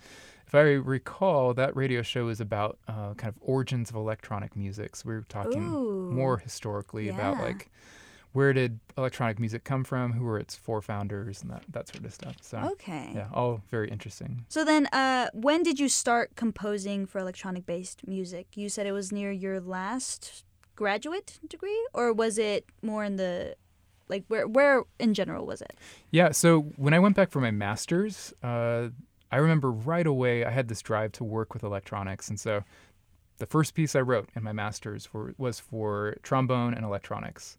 [0.47, 4.95] if I recall, that radio show was about uh, kind of origins of electronic music.
[4.95, 6.11] So we were talking Ooh.
[6.11, 7.71] more historically about like
[8.33, 12.13] where did electronic music come from, who were its forefounders, and that that sort of
[12.13, 12.35] stuff.
[12.41, 13.11] So Okay.
[13.15, 14.45] yeah, all very interesting.
[14.49, 18.47] So then, uh, when did you start composing for electronic-based music?
[18.55, 20.43] You said it was near your last
[20.75, 23.55] graduate degree, or was it more in the,
[24.09, 25.77] like where where in general was it?
[26.11, 28.89] Yeah, so when I went back for my master's, uh,
[29.31, 32.29] I remember right away I had this drive to work with electronics.
[32.29, 32.63] And so
[33.37, 37.57] the first piece I wrote in my master's for, was for trombone and electronics.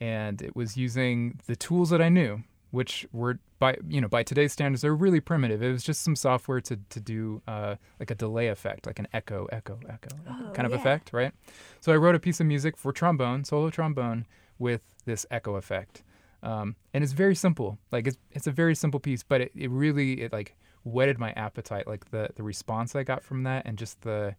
[0.00, 4.22] And it was using the tools that I knew, which were by you know by
[4.22, 5.62] today's standards they're really primitive.
[5.62, 9.08] It was just some software to to do uh, like a delay effect, like an
[9.12, 10.78] echo, echo, echo, Oh, kind of yeah.
[10.78, 11.32] effect, right?
[11.80, 14.26] So I wrote a piece of music for trombone, solo trombone,
[14.58, 16.02] with this echo effect.
[16.42, 17.78] Um, and it's very simple.
[17.92, 21.32] Like it's it's a very simple piece, but it, it really it like whetted my
[21.32, 21.86] appetite.
[21.86, 24.34] Like the the response I got from that, and just the,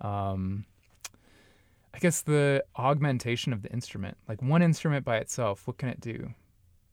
[0.00, 0.64] um,
[1.94, 4.16] I guess the augmentation of the instrument.
[4.28, 6.32] Like one instrument by itself, what can it do?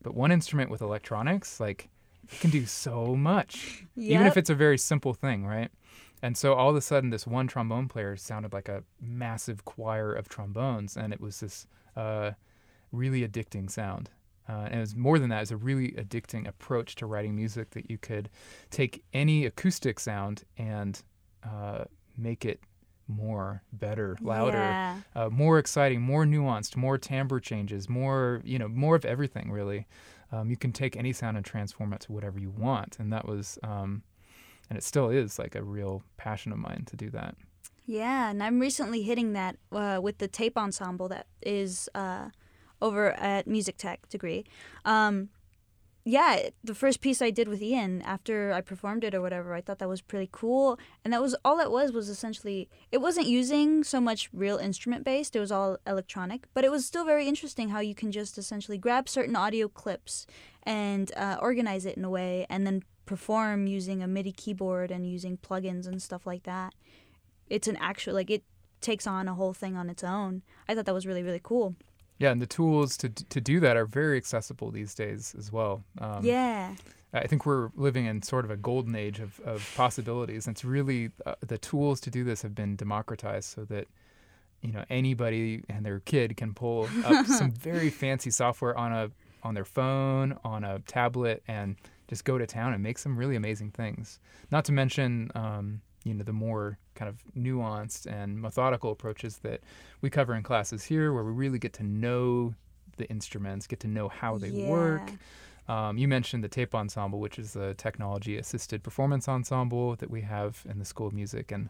[0.01, 1.89] But one instrument with electronics, like
[2.31, 5.69] it can do so much, even if it's a very simple thing, right?
[6.21, 10.13] And so all of a sudden, this one trombone player sounded like a massive choir
[10.13, 12.31] of trombones, and it was this uh,
[12.91, 14.09] really addicting sound.
[14.47, 17.35] Uh, and it was more than that; it was a really addicting approach to writing
[17.35, 18.29] music that you could
[18.69, 21.03] take any acoustic sound and
[21.43, 21.85] uh,
[22.17, 22.59] make it
[23.10, 25.00] more, better, louder, Yeah.
[25.15, 29.52] uh, more exciting, more nuanced, more timbre changes, more you know, more of everything.
[29.52, 29.88] Really,
[30.32, 33.28] um, you can take any sound and transform it to whatever you want, and that
[33.28, 34.04] was, um,
[34.69, 37.36] and it still is like a real passion of mine to do that.
[37.86, 42.30] Yeah, and I'm recently hitting that uh, with the tape ensemble that is uh,
[42.82, 44.45] over at Music Tech degree.
[44.86, 45.30] Um,
[46.10, 49.62] yeah, the first piece I did with Ian after I performed it or whatever, I
[49.62, 50.80] thought that was pretty cool.
[51.04, 55.04] And that was all that was was essentially it wasn't using so much real instrument
[55.04, 55.36] based.
[55.36, 58.78] It was all electronic, but it was still very interesting how you can just essentially
[58.78, 60.26] grab certain audio clips
[60.63, 65.10] and uh, organize it in a way, and then perform using a MIDI keyboard and
[65.10, 66.74] using plugins and stuff like that
[67.50, 68.43] it's an actual like it
[68.82, 70.41] takes on a whole thing on its own.
[70.67, 71.76] I thought that was really really cool.
[72.19, 75.84] Yeah, and the tools to to do that are very accessible these days as well.
[75.99, 76.75] Um, yeah.
[77.12, 80.45] I think we're living in sort of a golden age of, of possibilities.
[80.45, 83.88] And it's really uh, the tools to do this have been democratized so that
[84.62, 89.12] you know anybody and their kid can pull up some very fancy software on a
[89.41, 91.77] on their phone, on a tablet, and
[92.10, 94.19] just go to town and make some really amazing things.
[94.51, 99.62] Not to mention, um, you know, the more kind of nuanced and methodical approaches that
[100.01, 102.53] we cover in classes here, where we really get to know
[102.97, 105.07] the instruments, get to know how they work.
[105.69, 110.65] Um, you mentioned the tape ensemble, which is a technology-assisted performance ensemble that we have
[110.69, 111.69] in the School of Music, and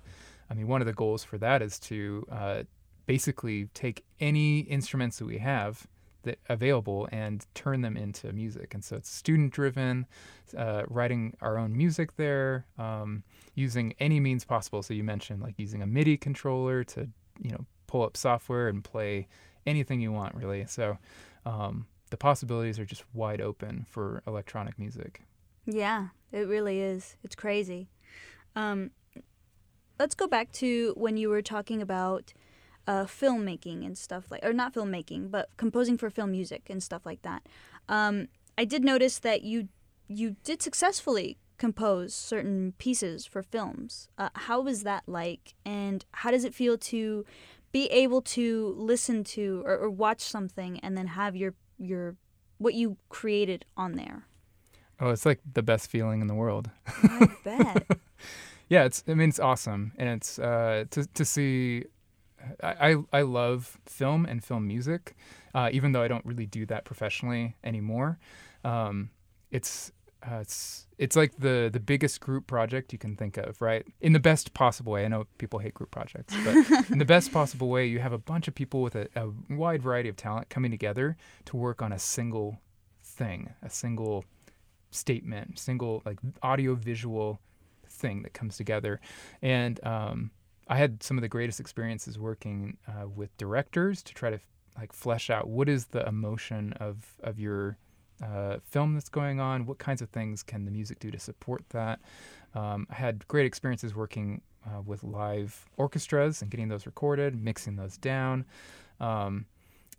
[0.50, 2.64] I mean, one of the goals for that is to uh,
[3.06, 5.86] basically take any instruments that we have
[6.24, 8.74] that available and turn them into music.
[8.74, 10.06] And so it's student-driven,
[10.58, 13.24] uh, writing our own music there, um,
[13.56, 14.84] using any means possible.
[14.84, 17.10] So you mentioned like using a MIDI controller to,
[17.42, 19.28] you know, pull up software and play
[19.66, 20.66] anything you want, really.
[20.68, 20.98] So.
[21.46, 25.22] Um, the possibilities are just wide open for electronic music.
[25.66, 27.16] Yeah, it really is.
[27.24, 27.90] It's crazy.
[28.56, 28.92] Um,
[30.00, 32.34] let's go back to when you were talking about
[32.90, 37.06] uh, filmmaking and stuff like, or not filmmaking, but composing for film music and stuff
[37.06, 37.48] like that.
[37.88, 39.70] Um, I did notice that you
[40.08, 44.10] you did successfully compose certain pieces for films.
[44.18, 44.30] Uh,
[44.64, 47.26] was that like, and how does it feel to
[47.72, 52.16] be able to listen to or, or watch something and then have your your
[52.58, 54.26] what you created on there?
[55.00, 56.72] Oh, it's like the best feeling in the world.
[56.88, 57.88] I bet.
[58.68, 59.04] yeah, it's.
[59.08, 61.86] I mean, it's awesome, and it's uh, to to see.
[62.64, 65.16] I I love film and film music,
[65.54, 68.20] uh, even though I don't really do that professionally anymore.
[68.64, 69.10] Um,
[69.52, 73.86] it's uh, it's it's like the the biggest group project you can think of, right?
[74.02, 75.06] In the best possible way.
[75.06, 78.18] I know people hate group projects, but in the best possible way, you have a
[78.18, 81.94] bunch of people with a, a wide variety of talent coming together to work on
[81.94, 82.60] a single
[83.02, 84.26] thing, a single
[84.92, 87.40] statement, single like audio visual
[87.88, 89.00] thing that comes together.
[89.42, 90.32] And um,
[90.70, 94.40] I had some of the greatest experiences working uh, with directors to try to
[94.78, 97.78] like flesh out what is the emotion of of your
[98.24, 99.66] uh, film that's going on.
[99.66, 102.00] What kinds of things can the music do to support that?
[102.54, 107.76] Um, I had great experiences working uh, with live orchestras and getting those recorded, mixing
[107.76, 108.46] those down.
[109.00, 109.46] Um,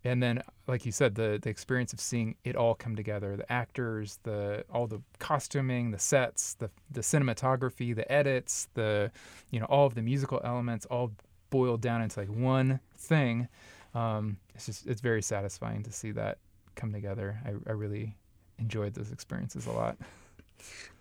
[0.04, 3.52] and then like you said the the experience of seeing it all come together the
[3.52, 9.10] actors the all the costuming the sets the the cinematography the edits the
[9.50, 11.12] you know all of the musical elements all
[11.50, 13.48] boiled down into like one thing.
[13.94, 16.38] Um, it's just it's very satisfying to see that
[16.76, 17.40] come together.
[17.44, 18.16] I, I really
[18.58, 19.98] enjoyed those experiences a lot.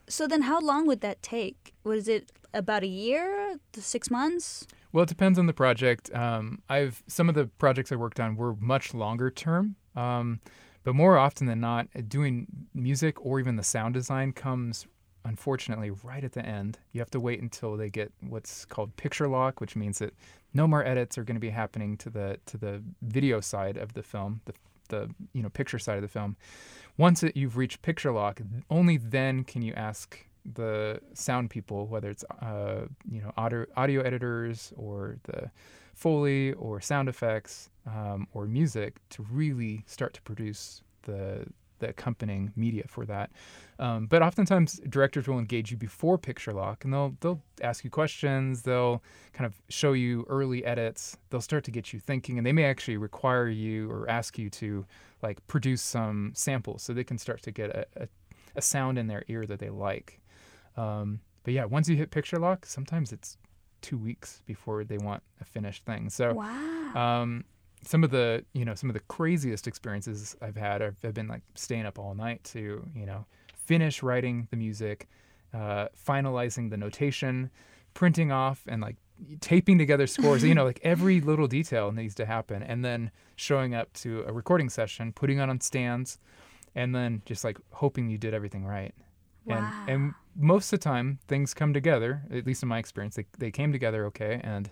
[0.08, 1.74] So then how long would that take?
[1.84, 3.58] Was it about a year?
[3.74, 6.14] Six months well, it depends on the project.
[6.14, 10.40] Um, I've some of the projects I worked on were much longer term, um,
[10.84, 14.88] but more often than not, doing music or even the sound design comes
[15.26, 16.80] unfortunately right at the end.
[16.92, 20.14] You have to wait until they get what's called picture lock, which means that
[20.54, 23.94] no more edits are going to be happening to the to the video side of
[23.94, 24.54] the film, the
[24.90, 26.36] the you know picture side of the film.
[26.98, 32.10] Once it, you've reached picture lock, only then can you ask the sound people, whether
[32.10, 35.52] it's uh, you know audio, audio editors or the
[35.94, 41.46] foley or sound effects um, or music, to really start to produce the
[41.80, 43.32] the accompanying media for that.
[43.80, 47.90] Um, but oftentimes directors will engage you before picture lock, and they'll they'll ask you
[47.90, 48.62] questions.
[48.62, 49.02] They'll
[49.34, 51.18] kind of show you early edits.
[51.30, 54.50] They'll start to get you thinking, and they may actually require you or ask you
[54.52, 54.86] to
[55.22, 58.08] like produce some samples so they can start to get a, a,
[58.58, 60.19] a sound in their ear that they like.
[60.80, 63.38] Um, but yeah, once you hit picture lock, sometimes it's
[63.82, 66.10] two weeks before they want a finished thing.
[66.10, 67.22] So, wow.
[67.22, 67.44] um,
[67.84, 71.28] some of the you know some of the craziest experiences I've had have, have, been
[71.28, 75.08] like staying up all night to you know finish writing the music,
[75.54, 77.50] uh, finalizing the notation,
[77.94, 78.98] printing off and like
[79.42, 80.44] taping together scores.
[80.44, 84.34] you know, like every little detail needs to happen, and then showing up to a
[84.34, 86.20] recording session, putting it on stands,
[86.76, 88.94] and then just like hoping you did everything right.
[89.46, 89.86] Wow.
[89.88, 92.24] And and most of the time things come together.
[92.32, 94.40] At least in my experience, they they came together okay.
[94.44, 94.72] And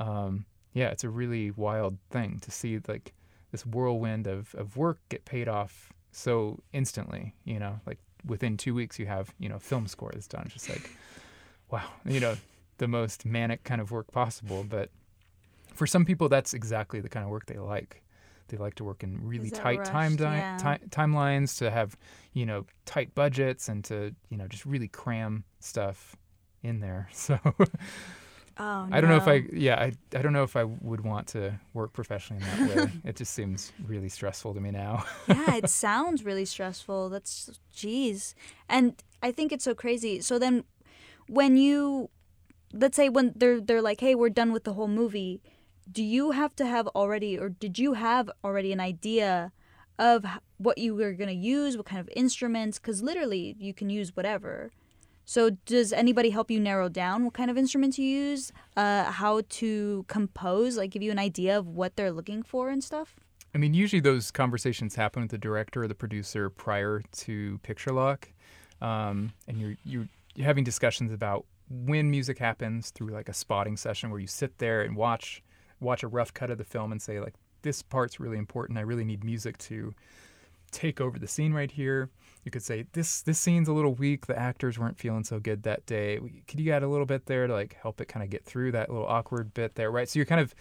[0.00, 3.14] um, yeah, it's a really wild thing to see like
[3.52, 7.34] this whirlwind of of work get paid off so instantly.
[7.44, 10.48] You know, like within two weeks you have you know film score that's done.
[10.52, 10.90] Just like
[11.70, 12.36] wow, you know,
[12.78, 14.64] the most manic kind of work possible.
[14.68, 14.90] But
[15.72, 18.02] for some people, that's exactly the kind of work they like.
[18.54, 19.90] They like to work in really tight rushed?
[19.90, 20.56] time di- Yeah.
[20.58, 21.96] ti- timelines to have
[22.32, 26.14] you know tight budgets and to you know just really cram stuff
[26.62, 27.08] in there.
[27.12, 27.38] So
[28.56, 29.26] Oh, I don't know if.
[29.26, 32.76] I yeah I I don't know if I would want to work professionally in that
[32.76, 32.92] way.
[33.04, 35.04] it just seems really stressful to me now.
[35.26, 37.08] yeah, it sounds really stressful.
[37.08, 38.34] That's jeez.
[38.68, 40.20] And I think it's so crazy.
[40.20, 40.62] So then
[41.26, 42.10] when you
[42.72, 45.42] let's say when they're they're like, "Hey, we're done with the whole movie."
[45.90, 49.52] Do you have to have already or did you have already an idea
[49.98, 50.24] of
[50.58, 54.16] what you were going to use, what kind of instruments cuz literally you can use
[54.16, 54.72] whatever.
[55.24, 59.42] So does anybody help you narrow down what kind of instruments you use, uh, how
[59.48, 63.16] to compose, like give you an idea of what they're looking for and stuff?
[63.54, 67.92] I mean, usually those conversations happen with the director or the producer prior to picture
[67.92, 68.32] lock,
[68.80, 74.10] um, and you're you're having discussions about when music happens through like a spotting session
[74.10, 75.42] where you sit there and watch
[75.80, 78.78] watch a rough cut of the film and say like this part's really important.
[78.78, 79.94] I really need music to
[80.74, 82.10] take over the scene right here.
[82.44, 84.26] You could say this this scene's a little weak.
[84.26, 86.20] The actors weren't feeling so good that day.
[86.46, 88.72] Could you add a little bit there to like help it kind of get through
[88.72, 90.08] that little awkward bit there, right?
[90.08, 90.54] So you're kind of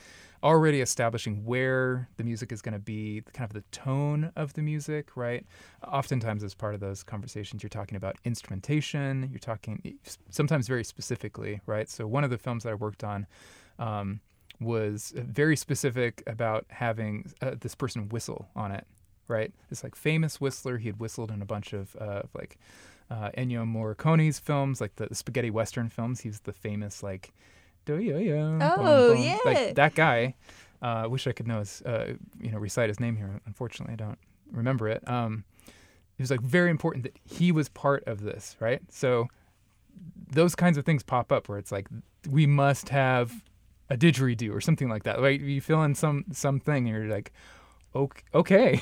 [0.44, 4.62] already establishing where the music is going to be, kind of the tone of the
[4.62, 5.46] music, right?
[5.86, 9.28] Oftentimes, as part of those conversations, you're talking about instrumentation.
[9.32, 9.98] You're talking
[10.30, 11.90] sometimes very specifically, right?
[11.90, 13.28] So one of the films that I worked on.
[13.80, 14.22] Um,
[14.60, 18.86] was very specific about having uh, this person whistle on it
[19.28, 19.52] right?
[19.70, 20.78] This like famous whistler.
[20.78, 22.58] He had whistled in a bunch of uh, like
[23.10, 26.22] uh, Ennio Morricone's films, like the, the spaghetti western films.
[26.22, 27.34] He's the famous like,
[27.86, 28.60] do yo yo.
[28.62, 29.40] Oh, yeah.
[29.46, 30.36] like that guy.
[30.82, 33.40] Uh, I wish I could know his, uh, you know, recite his name here.
[33.46, 34.20] Unfortunately, I don't
[34.52, 35.08] remember it.
[35.10, 38.82] Um, it was like very important that he was part of this, right?
[38.90, 39.28] So
[40.30, 41.88] those kinds of things pop up where it's like
[42.30, 43.44] we must have
[43.94, 45.22] a didgeridoo or something like that.
[45.22, 47.32] Like you fill in some something, and you're like,
[48.34, 48.82] okay.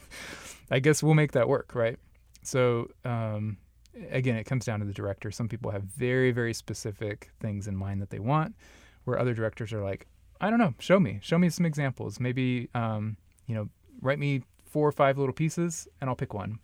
[0.70, 1.98] I guess we'll make that work, right?
[2.42, 3.56] So um,
[4.10, 5.30] again, it comes down to the director.
[5.30, 8.56] Some people have very very specific things in mind that they want,
[9.04, 10.06] where other directors are like,
[10.40, 12.18] I don't know, show me, show me some examples.
[12.18, 13.16] Maybe um,
[13.46, 13.68] you know,
[14.00, 16.58] write me four or five little pieces, and I'll pick one.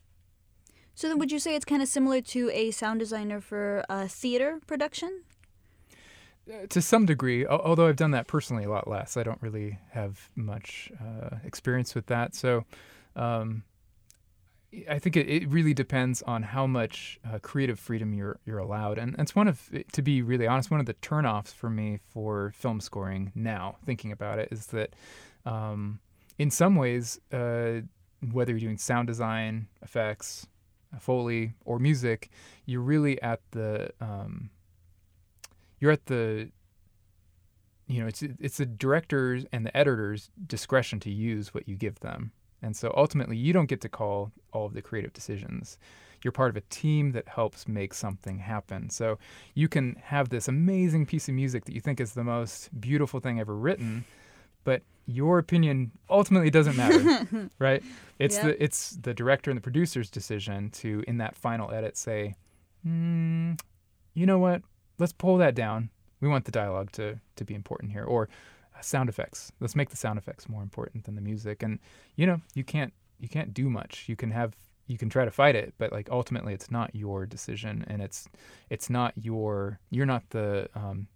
[0.96, 4.08] So then, would you say it's kind of similar to a sound designer for a
[4.08, 5.22] theater production?
[6.48, 9.16] Uh, to some degree, although I've done that personally a lot less.
[9.16, 12.34] I don't really have much uh, experience with that.
[12.34, 12.64] So
[13.16, 13.64] um,
[14.88, 18.98] I think it, it really depends on how much uh, creative freedom you're you're allowed.
[18.98, 22.52] And it's one of, to be really honest, one of the turnoffs for me for
[22.54, 24.94] film scoring now, thinking about it, is that
[25.44, 26.00] um,
[26.38, 27.80] in some ways, uh,
[28.32, 30.46] whether you're doing sound design, effects,
[30.98, 32.30] foley, or music,
[32.64, 34.50] you're really at the um,
[35.80, 36.50] you're at the
[37.86, 42.00] you know it's it's the director's and the editor's discretion to use what you give
[42.00, 42.32] them.
[42.60, 45.78] And so ultimately you don't get to call all of the creative decisions.
[46.24, 48.90] You're part of a team that helps make something happen.
[48.90, 49.18] So
[49.54, 53.20] you can have this amazing piece of music that you think is the most beautiful
[53.20, 54.04] thing ever written
[54.68, 57.82] but your opinion ultimately doesn't matter right?
[58.18, 62.34] It's the it's the director and the producer's decision to in that final edit say
[62.86, 63.58] mm,
[64.12, 64.60] you know what
[64.98, 65.90] let's pull that down.
[66.20, 68.28] We want the dialogue to to be important here, or
[68.76, 69.52] uh, sound effects.
[69.60, 71.62] Let's make the sound effects more important than the music.
[71.62, 71.78] And
[72.16, 74.04] you know, you can't you can't do much.
[74.08, 74.54] You can have
[74.86, 78.28] you can try to fight it, but like ultimately, it's not your decision, and it's
[78.70, 81.06] it's not your you're not the um,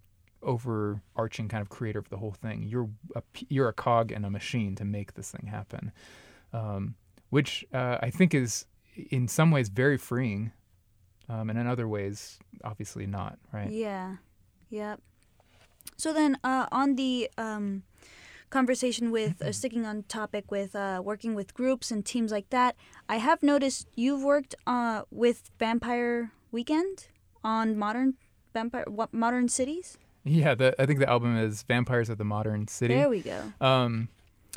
[0.41, 2.63] overarching kind of creator of the whole thing.
[2.63, 5.91] You're a you're a cog in a machine to make this thing happen,
[6.53, 6.95] um,
[7.29, 8.65] which uh, I think is
[9.09, 10.51] in some ways very freeing
[11.29, 13.69] um, and in other ways, obviously not, right?
[13.69, 14.17] Yeah.
[14.69, 15.01] Yep.
[15.97, 17.83] So then, uh, on the um,
[18.49, 22.75] conversation with, uh, sticking on topic with uh, working with groups and teams like that,
[23.07, 27.07] I have noticed you've worked uh, with Vampire Weekend
[27.43, 28.15] on modern
[28.53, 29.97] vampire what modern cities.
[30.23, 32.93] Yeah, the, I think the album is Vampires of the Modern City.
[32.93, 33.51] There we go.
[33.59, 34.07] Um,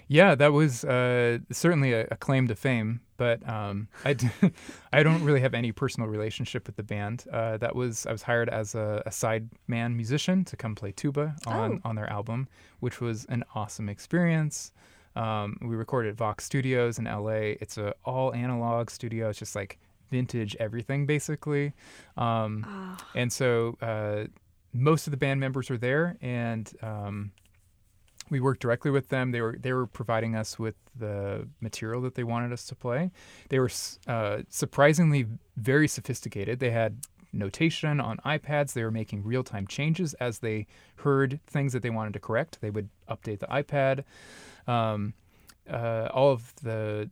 [0.08, 4.28] yeah, that was uh, certainly a, a claim to fame, but um, I, d-
[4.92, 7.24] I don't really have any personal relationship with the band.
[7.32, 11.34] Uh, that was I was hired as a, a sideman musician to come play tuba
[11.46, 11.88] on, Oh.
[11.88, 12.48] on their album,
[12.80, 14.72] which was an awesome experience.
[15.16, 17.56] Um, we recorded at Vox Studios in LA.
[17.60, 19.30] It's a all analog studio.
[19.30, 19.78] It's just like
[20.10, 21.72] vintage everything basically.
[22.16, 24.26] Um, Ah, and so uh,
[24.72, 27.32] most of the band members were there, and um,
[28.30, 29.30] we worked directly with them.
[29.30, 33.10] They were they were providing us with the material that they wanted us to play.
[33.48, 33.70] They were
[34.06, 36.58] uh, surprisingly very sophisticated.
[36.58, 36.98] They had
[37.32, 38.72] notation on iPads.
[38.72, 40.66] They were making real time changes as they
[40.96, 42.60] heard things that they wanted to correct.
[42.60, 44.04] They would update the iPad.
[44.70, 45.14] Um,
[45.70, 47.10] uh, all of the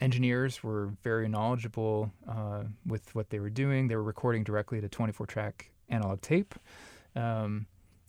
[0.00, 3.88] engineers were very knowledgeable uh, with what they were doing.
[3.88, 6.54] They were recording directly to 24 track analog tape,
[7.14, 7.66] um,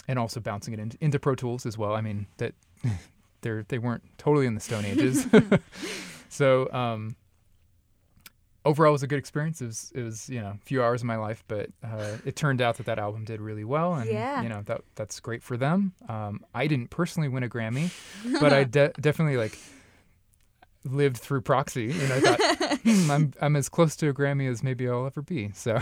[0.08, 1.94] and also bouncing it into, into Pro Tools as well.
[1.94, 2.54] I mean that
[3.42, 5.26] they they weren't totally in the Stone Ages.
[6.30, 7.16] so um,
[8.66, 9.62] overall, it was a good experience.
[9.62, 12.36] It was it was you know a few hours of my life, but uh, it
[12.36, 14.42] turned out that that album did really well, and Yeah.
[14.42, 15.94] you know that that's great for them.
[16.10, 17.92] Um, I didn't personally win a Grammy,
[18.42, 19.58] but I de- definitely like
[20.86, 24.64] lived through proxy and I thought hmm, I'm I'm as close to a Grammy as
[24.64, 25.52] maybe I'll ever be.
[25.54, 25.82] So,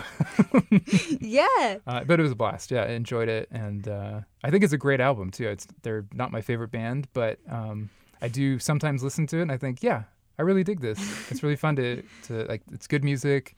[1.20, 1.78] yeah.
[1.88, 2.72] uh, but it was a blast.
[2.72, 5.48] Yeah, I enjoyed it, and uh, I think it's a great album too.
[5.48, 7.90] It's they're not my favorite band, but um,
[8.22, 10.04] I do sometimes listen to it and I think, yeah,
[10.38, 11.00] I really dig this.
[11.32, 12.62] It's really fun to to like.
[12.72, 13.56] It's good music,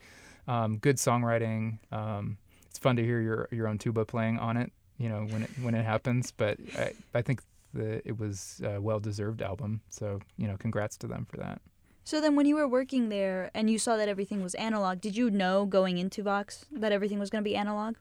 [0.48, 1.78] um, good songwriting.
[1.92, 2.38] Um,
[2.68, 4.72] it's fun to hear your your own tuba playing on it.
[4.98, 7.42] You know when it when it happens, but I I think
[7.74, 9.80] the it was a well deserved album.
[9.90, 11.60] So you know, congrats to them for that.
[12.06, 15.16] So then, when you were working there and you saw that everything was analog, did
[15.16, 17.96] you know going into Vox that everything was going to be analog?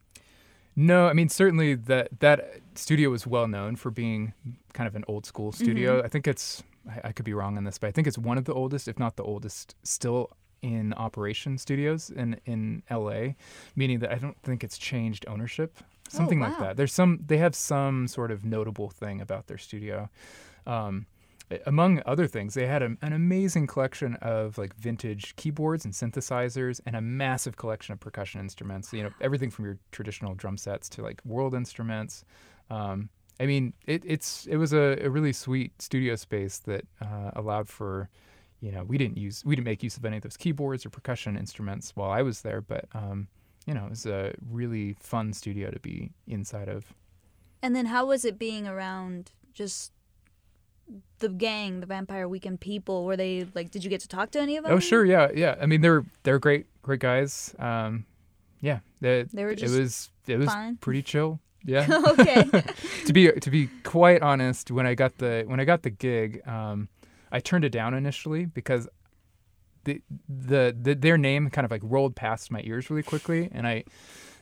[0.75, 4.33] No, I mean certainly that that studio was well known for being
[4.73, 5.63] kind of an old school mm-hmm.
[5.63, 6.03] studio.
[6.03, 8.37] I think it's I, I could be wrong on this, but I think it's one
[8.37, 13.35] of the oldest, if not the oldest, still in operation studios in in LA,
[13.75, 15.77] meaning that I don't think it's changed ownership,
[16.13, 16.67] something like wow.
[16.67, 16.77] that.
[16.77, 20.09] There's some they have some sort of notable thing about their studio.
[20.65, 21.05] Um,
[21.65, 26.79] among other things, they had a, an amazing collection of like vintage keyboards and synthesizers,
[26.85, 28.93] and a massive collection of percussion instruments.
[28.93, 32.23] You know, everything from your traditional drum sets to like world instruments.
[32.69, 33.09] Um,
[33.39, 37.67] I mean, it, it's it was a, a really sweet studio space that uh, allowed
[37.67, 38.09] for,
[38.61, 40.89] you know, we didn't use we didn't make use of any of those keyboards or
[40.89, 43.27] percussion instruments while I was there, but um,
[43.65, 46.93] you know, it was a really fun studio to be inside of.
[47.61, 49.91] And then how was it being around just
[51.19, 53.05] the gang, the Vampire Weekend people?
[53.05, 53.71] Were they like?
[53.71, 54.73] Did you get to talk to any of them?
[54.73, 55.55] Oh, sure, yeah, yeah.
[55.61, 57.55] I mean, they're they're great, great guys.
[57.57, 58.05] Um,
[58.59, 60.49] yeah, they, They were it just was it was
[60.81, 61.39] pretty chill.
[61.65, 61.87] Yeah.
[62.19, 62.49] okay.
[63.05, 66.45] to be to be quite honest, when I got the when I got the gig,
[66.47, 66.89] um,
[67.31, 68.87] I turned it down initially because
[69.85, 73.67] the, the the their name kind of like rolled past my ears really quickly, and
[73.67, 73.83] I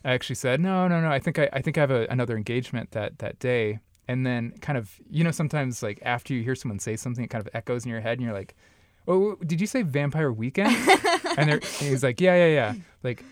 [0.06, 2.36] I actually said no no no I think I, I think I have a, another
[2.38, 6.56] engagement that that day, and then kind of you know sometimes like after you hear
[6.56, 8.56] someone say something, it kind of echoes in your head, and you're like,
[9.08, 10.76] oh did you say Vampire Weekend?
[11.38, 12.74] and, they're- and he's like yeah yeah yeah
[13.04, 13.24] like.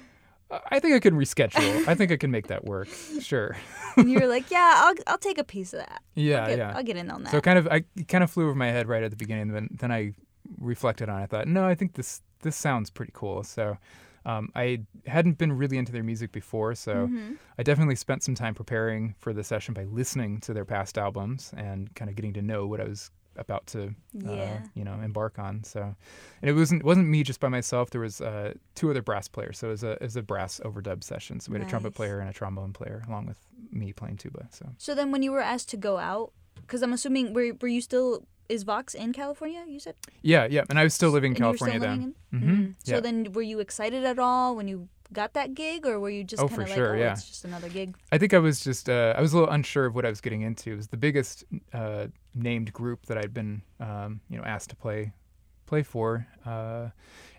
[0.72, 1.88] I think I can reschedule.
[1.88, 2.88] I think I can make that work.
[3.22, 3.56] Sure.
[3.98, 6.02] and you were like, yeah, I'll I'll take a piece of that.
[6.16, 6.74] Yeah, I'll get, yeah.
[6.76, 7.32] I'll get in on that.
[7.32, 9.50] So kind of I kind of flew over my head right at the beginning.
[9.50, 10.14] Then then I
[10.58, 11.22] reflected on.
[11.22, 13.44] I thought, no, I think this this sounds pretty cool.
[13.44, 13.78] So
[14.26, 17.38] um, I hadn't been really into their music before, so Mhm.
[17.58, 21.54] I definitely spent some time preparing for the session by listening to their past albums
[21.56, 23.88] and kind of getting to know what I was about to
[24.28, 24.62] uh, Yeah.
[24.74, 25.64] you know embark on.
[25.64, 25.82] So
[26.42, 27.90] and it wasn't wasn't me just by myself.
[27.90, 29.58] There was uh, two other brass players.
[29.60, 31.40] So it was a it was a brass overdub session.
[31.40, 33.38] So we had a trumpet player and a trombone player along with
[33.72, 34.48] me playing tuba.
[34.52, 37.68] So So then, when you were asked to go out, because I'm assuming were were
[37.70, 39.64] you still is Vox in California?
[39.68, 40.64] You said yeah, yeah.
[40.70, 42.42] And I was still living in And you were still California living then.
[42.42, 42.76] in- hmm Mm.
[42.84, 43.00] So Yeah.
[43.02, 46.42] then, were you excited at all when you got that gig, or were you just
[46.42, 47.14] Oh, kind for of like, sure, oh, yeah.
[47.14, 47.96] it's just another gig?
[48.12, 50.22] I think I was just uh, I was a little unsure of what I was
[50.22, 50.74] getting into.
[50.74, 51.44] It was the biggest
[51.74, 55.14] uh, named group that I'd been um, you know asked to play
[55.66, 56.90] play for, uh,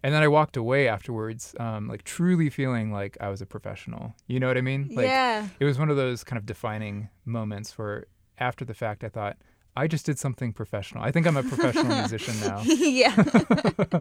[0.04, 4.14] and then I walked away afterwards, um, like truly feeling like I was a professional.
[4.28, 4.88] You know what I mean?
[4.94, 5.48] Like yeah.
[5.58, 8.06] it was one of those kind of defining moments where
[8.38, 9.36] after the fact I thought
[9.76, 11.02] I just did something professional.
[11.02, 12.62] I think I'm a professional musician now.
[12.64, 13.14] yeah.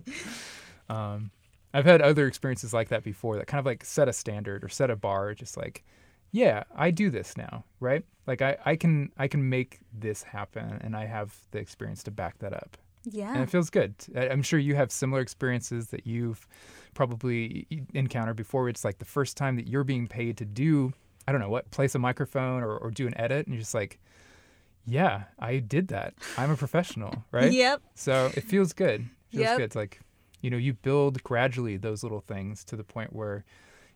[0.89, 1.29] Um,
[1.71, 4.69] I've had other experiences like that before that kind of like set a standard or
[4.69, 5.85] set a bar, just like,
[6.31, 8.03] yeah, I do this now, right?
[8.25, 12.11] Like I, I can I can make this happen and I have the experience to
[12.11, 12.75] back that up.
[13.03, 13.33] Yeah.
[13.33, 13.93] And it feels good.
[14.15, 16.47] I'm sure you have similar experiences that you've
[16.93, 18.67] probably encountered before.
[18.69, 20.93] It's like the first time that you're being paid to do,
[21.27, 23.73] I don't know what, place a microphone or, or do an edit, and you're just
[23.73, 23.99] like,
[24.89, 26.13] yeah, I did that.
[26.37, 27.51] I'm a professional, right?
[27.51, 27.81] Yep.
[27.95, 29.01] So it feels good.
[29.01, 29.57] It feels Yep.
[29.57, 29.63] good.
[29.65, 29.99] It's like,
[30.41, 33.43] you know, you build gradually those little things to the point where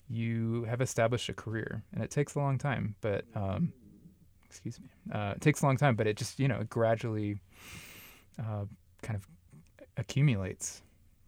[0.09, 2.95] you have established a career, and it takes a long time.
[3.01, 3.73] But um,
[4.45, 7.39] excuse me, uh, it takes a long time, but it just you know it gradually
[8.39, 8.65] uh,
[9.01, 9.27] kind of
[9.97, 10.81] accumulates.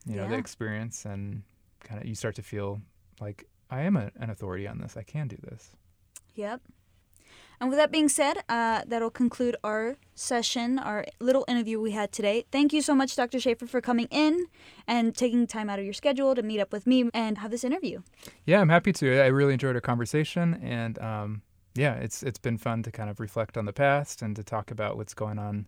[0.08, 1.42] You know, the experience, and
[1.84, 2.80] kind of you start to feel
[3.20, 4.96] like I am a, an authority on this.
[4.98, 5.72] I can do this.
[6.36, 6.62] Yep.
[7.60, 12.12] And with that being said, uh, that'll conclude our session, our little interview we had
[12.12, 12.46] today.
[12.52, 13.40] Thank you so much, Dr.
[13.40, 14.46] Shafer, for coming in
[14.88, 17.64] and taking time out of your schedule to meet up with me and have this
[17.64, 18.02] interview.
[18.46, 19.22] Yeah, I'm happy to.
[19.22, 21.42] I really enjoyed our conversation, and um,
[21.76, 24.72] yeah, it's it's been fun to kind of reflect on the past and to talk
[24.72, 25.68] about what's going on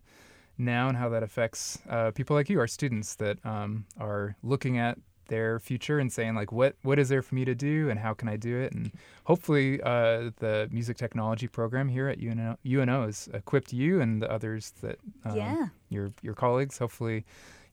[0.56, 4.76] now and how that affects uh, people like you, our students that um, are looking
[4.78, 4.98] at
[5.28, 8.12] their future and saying like, what what is there for me to do, and how
[8.14, 8.90] can I do it, and
[9.24, 14.30] hopefully uh, the music technology program here at UNO, UNO has equipped you and the
[14.30, 15.66] others that um, yeah.
[15.88, 16.78] your your colleagues.
[16.78, 17.24] Hopefully,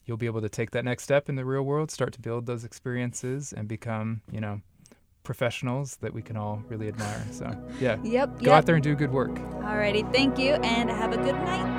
[0.04, 2.46] you'll be able to take that next step in the real world, start to build
[2.46, 4.60] those experiences, and become you know
[5.24, 7.26] professionals that we can all really admire.
[7.32, 7.50] So
[7.80, 8.38] yeah, Yep.
[8.38, 8.52] go yep.
[8.52, 9.34] out there and do good work.
[9.34, 10.10] Alrighty.
[10.12, 11.75] Thank you and have a good night.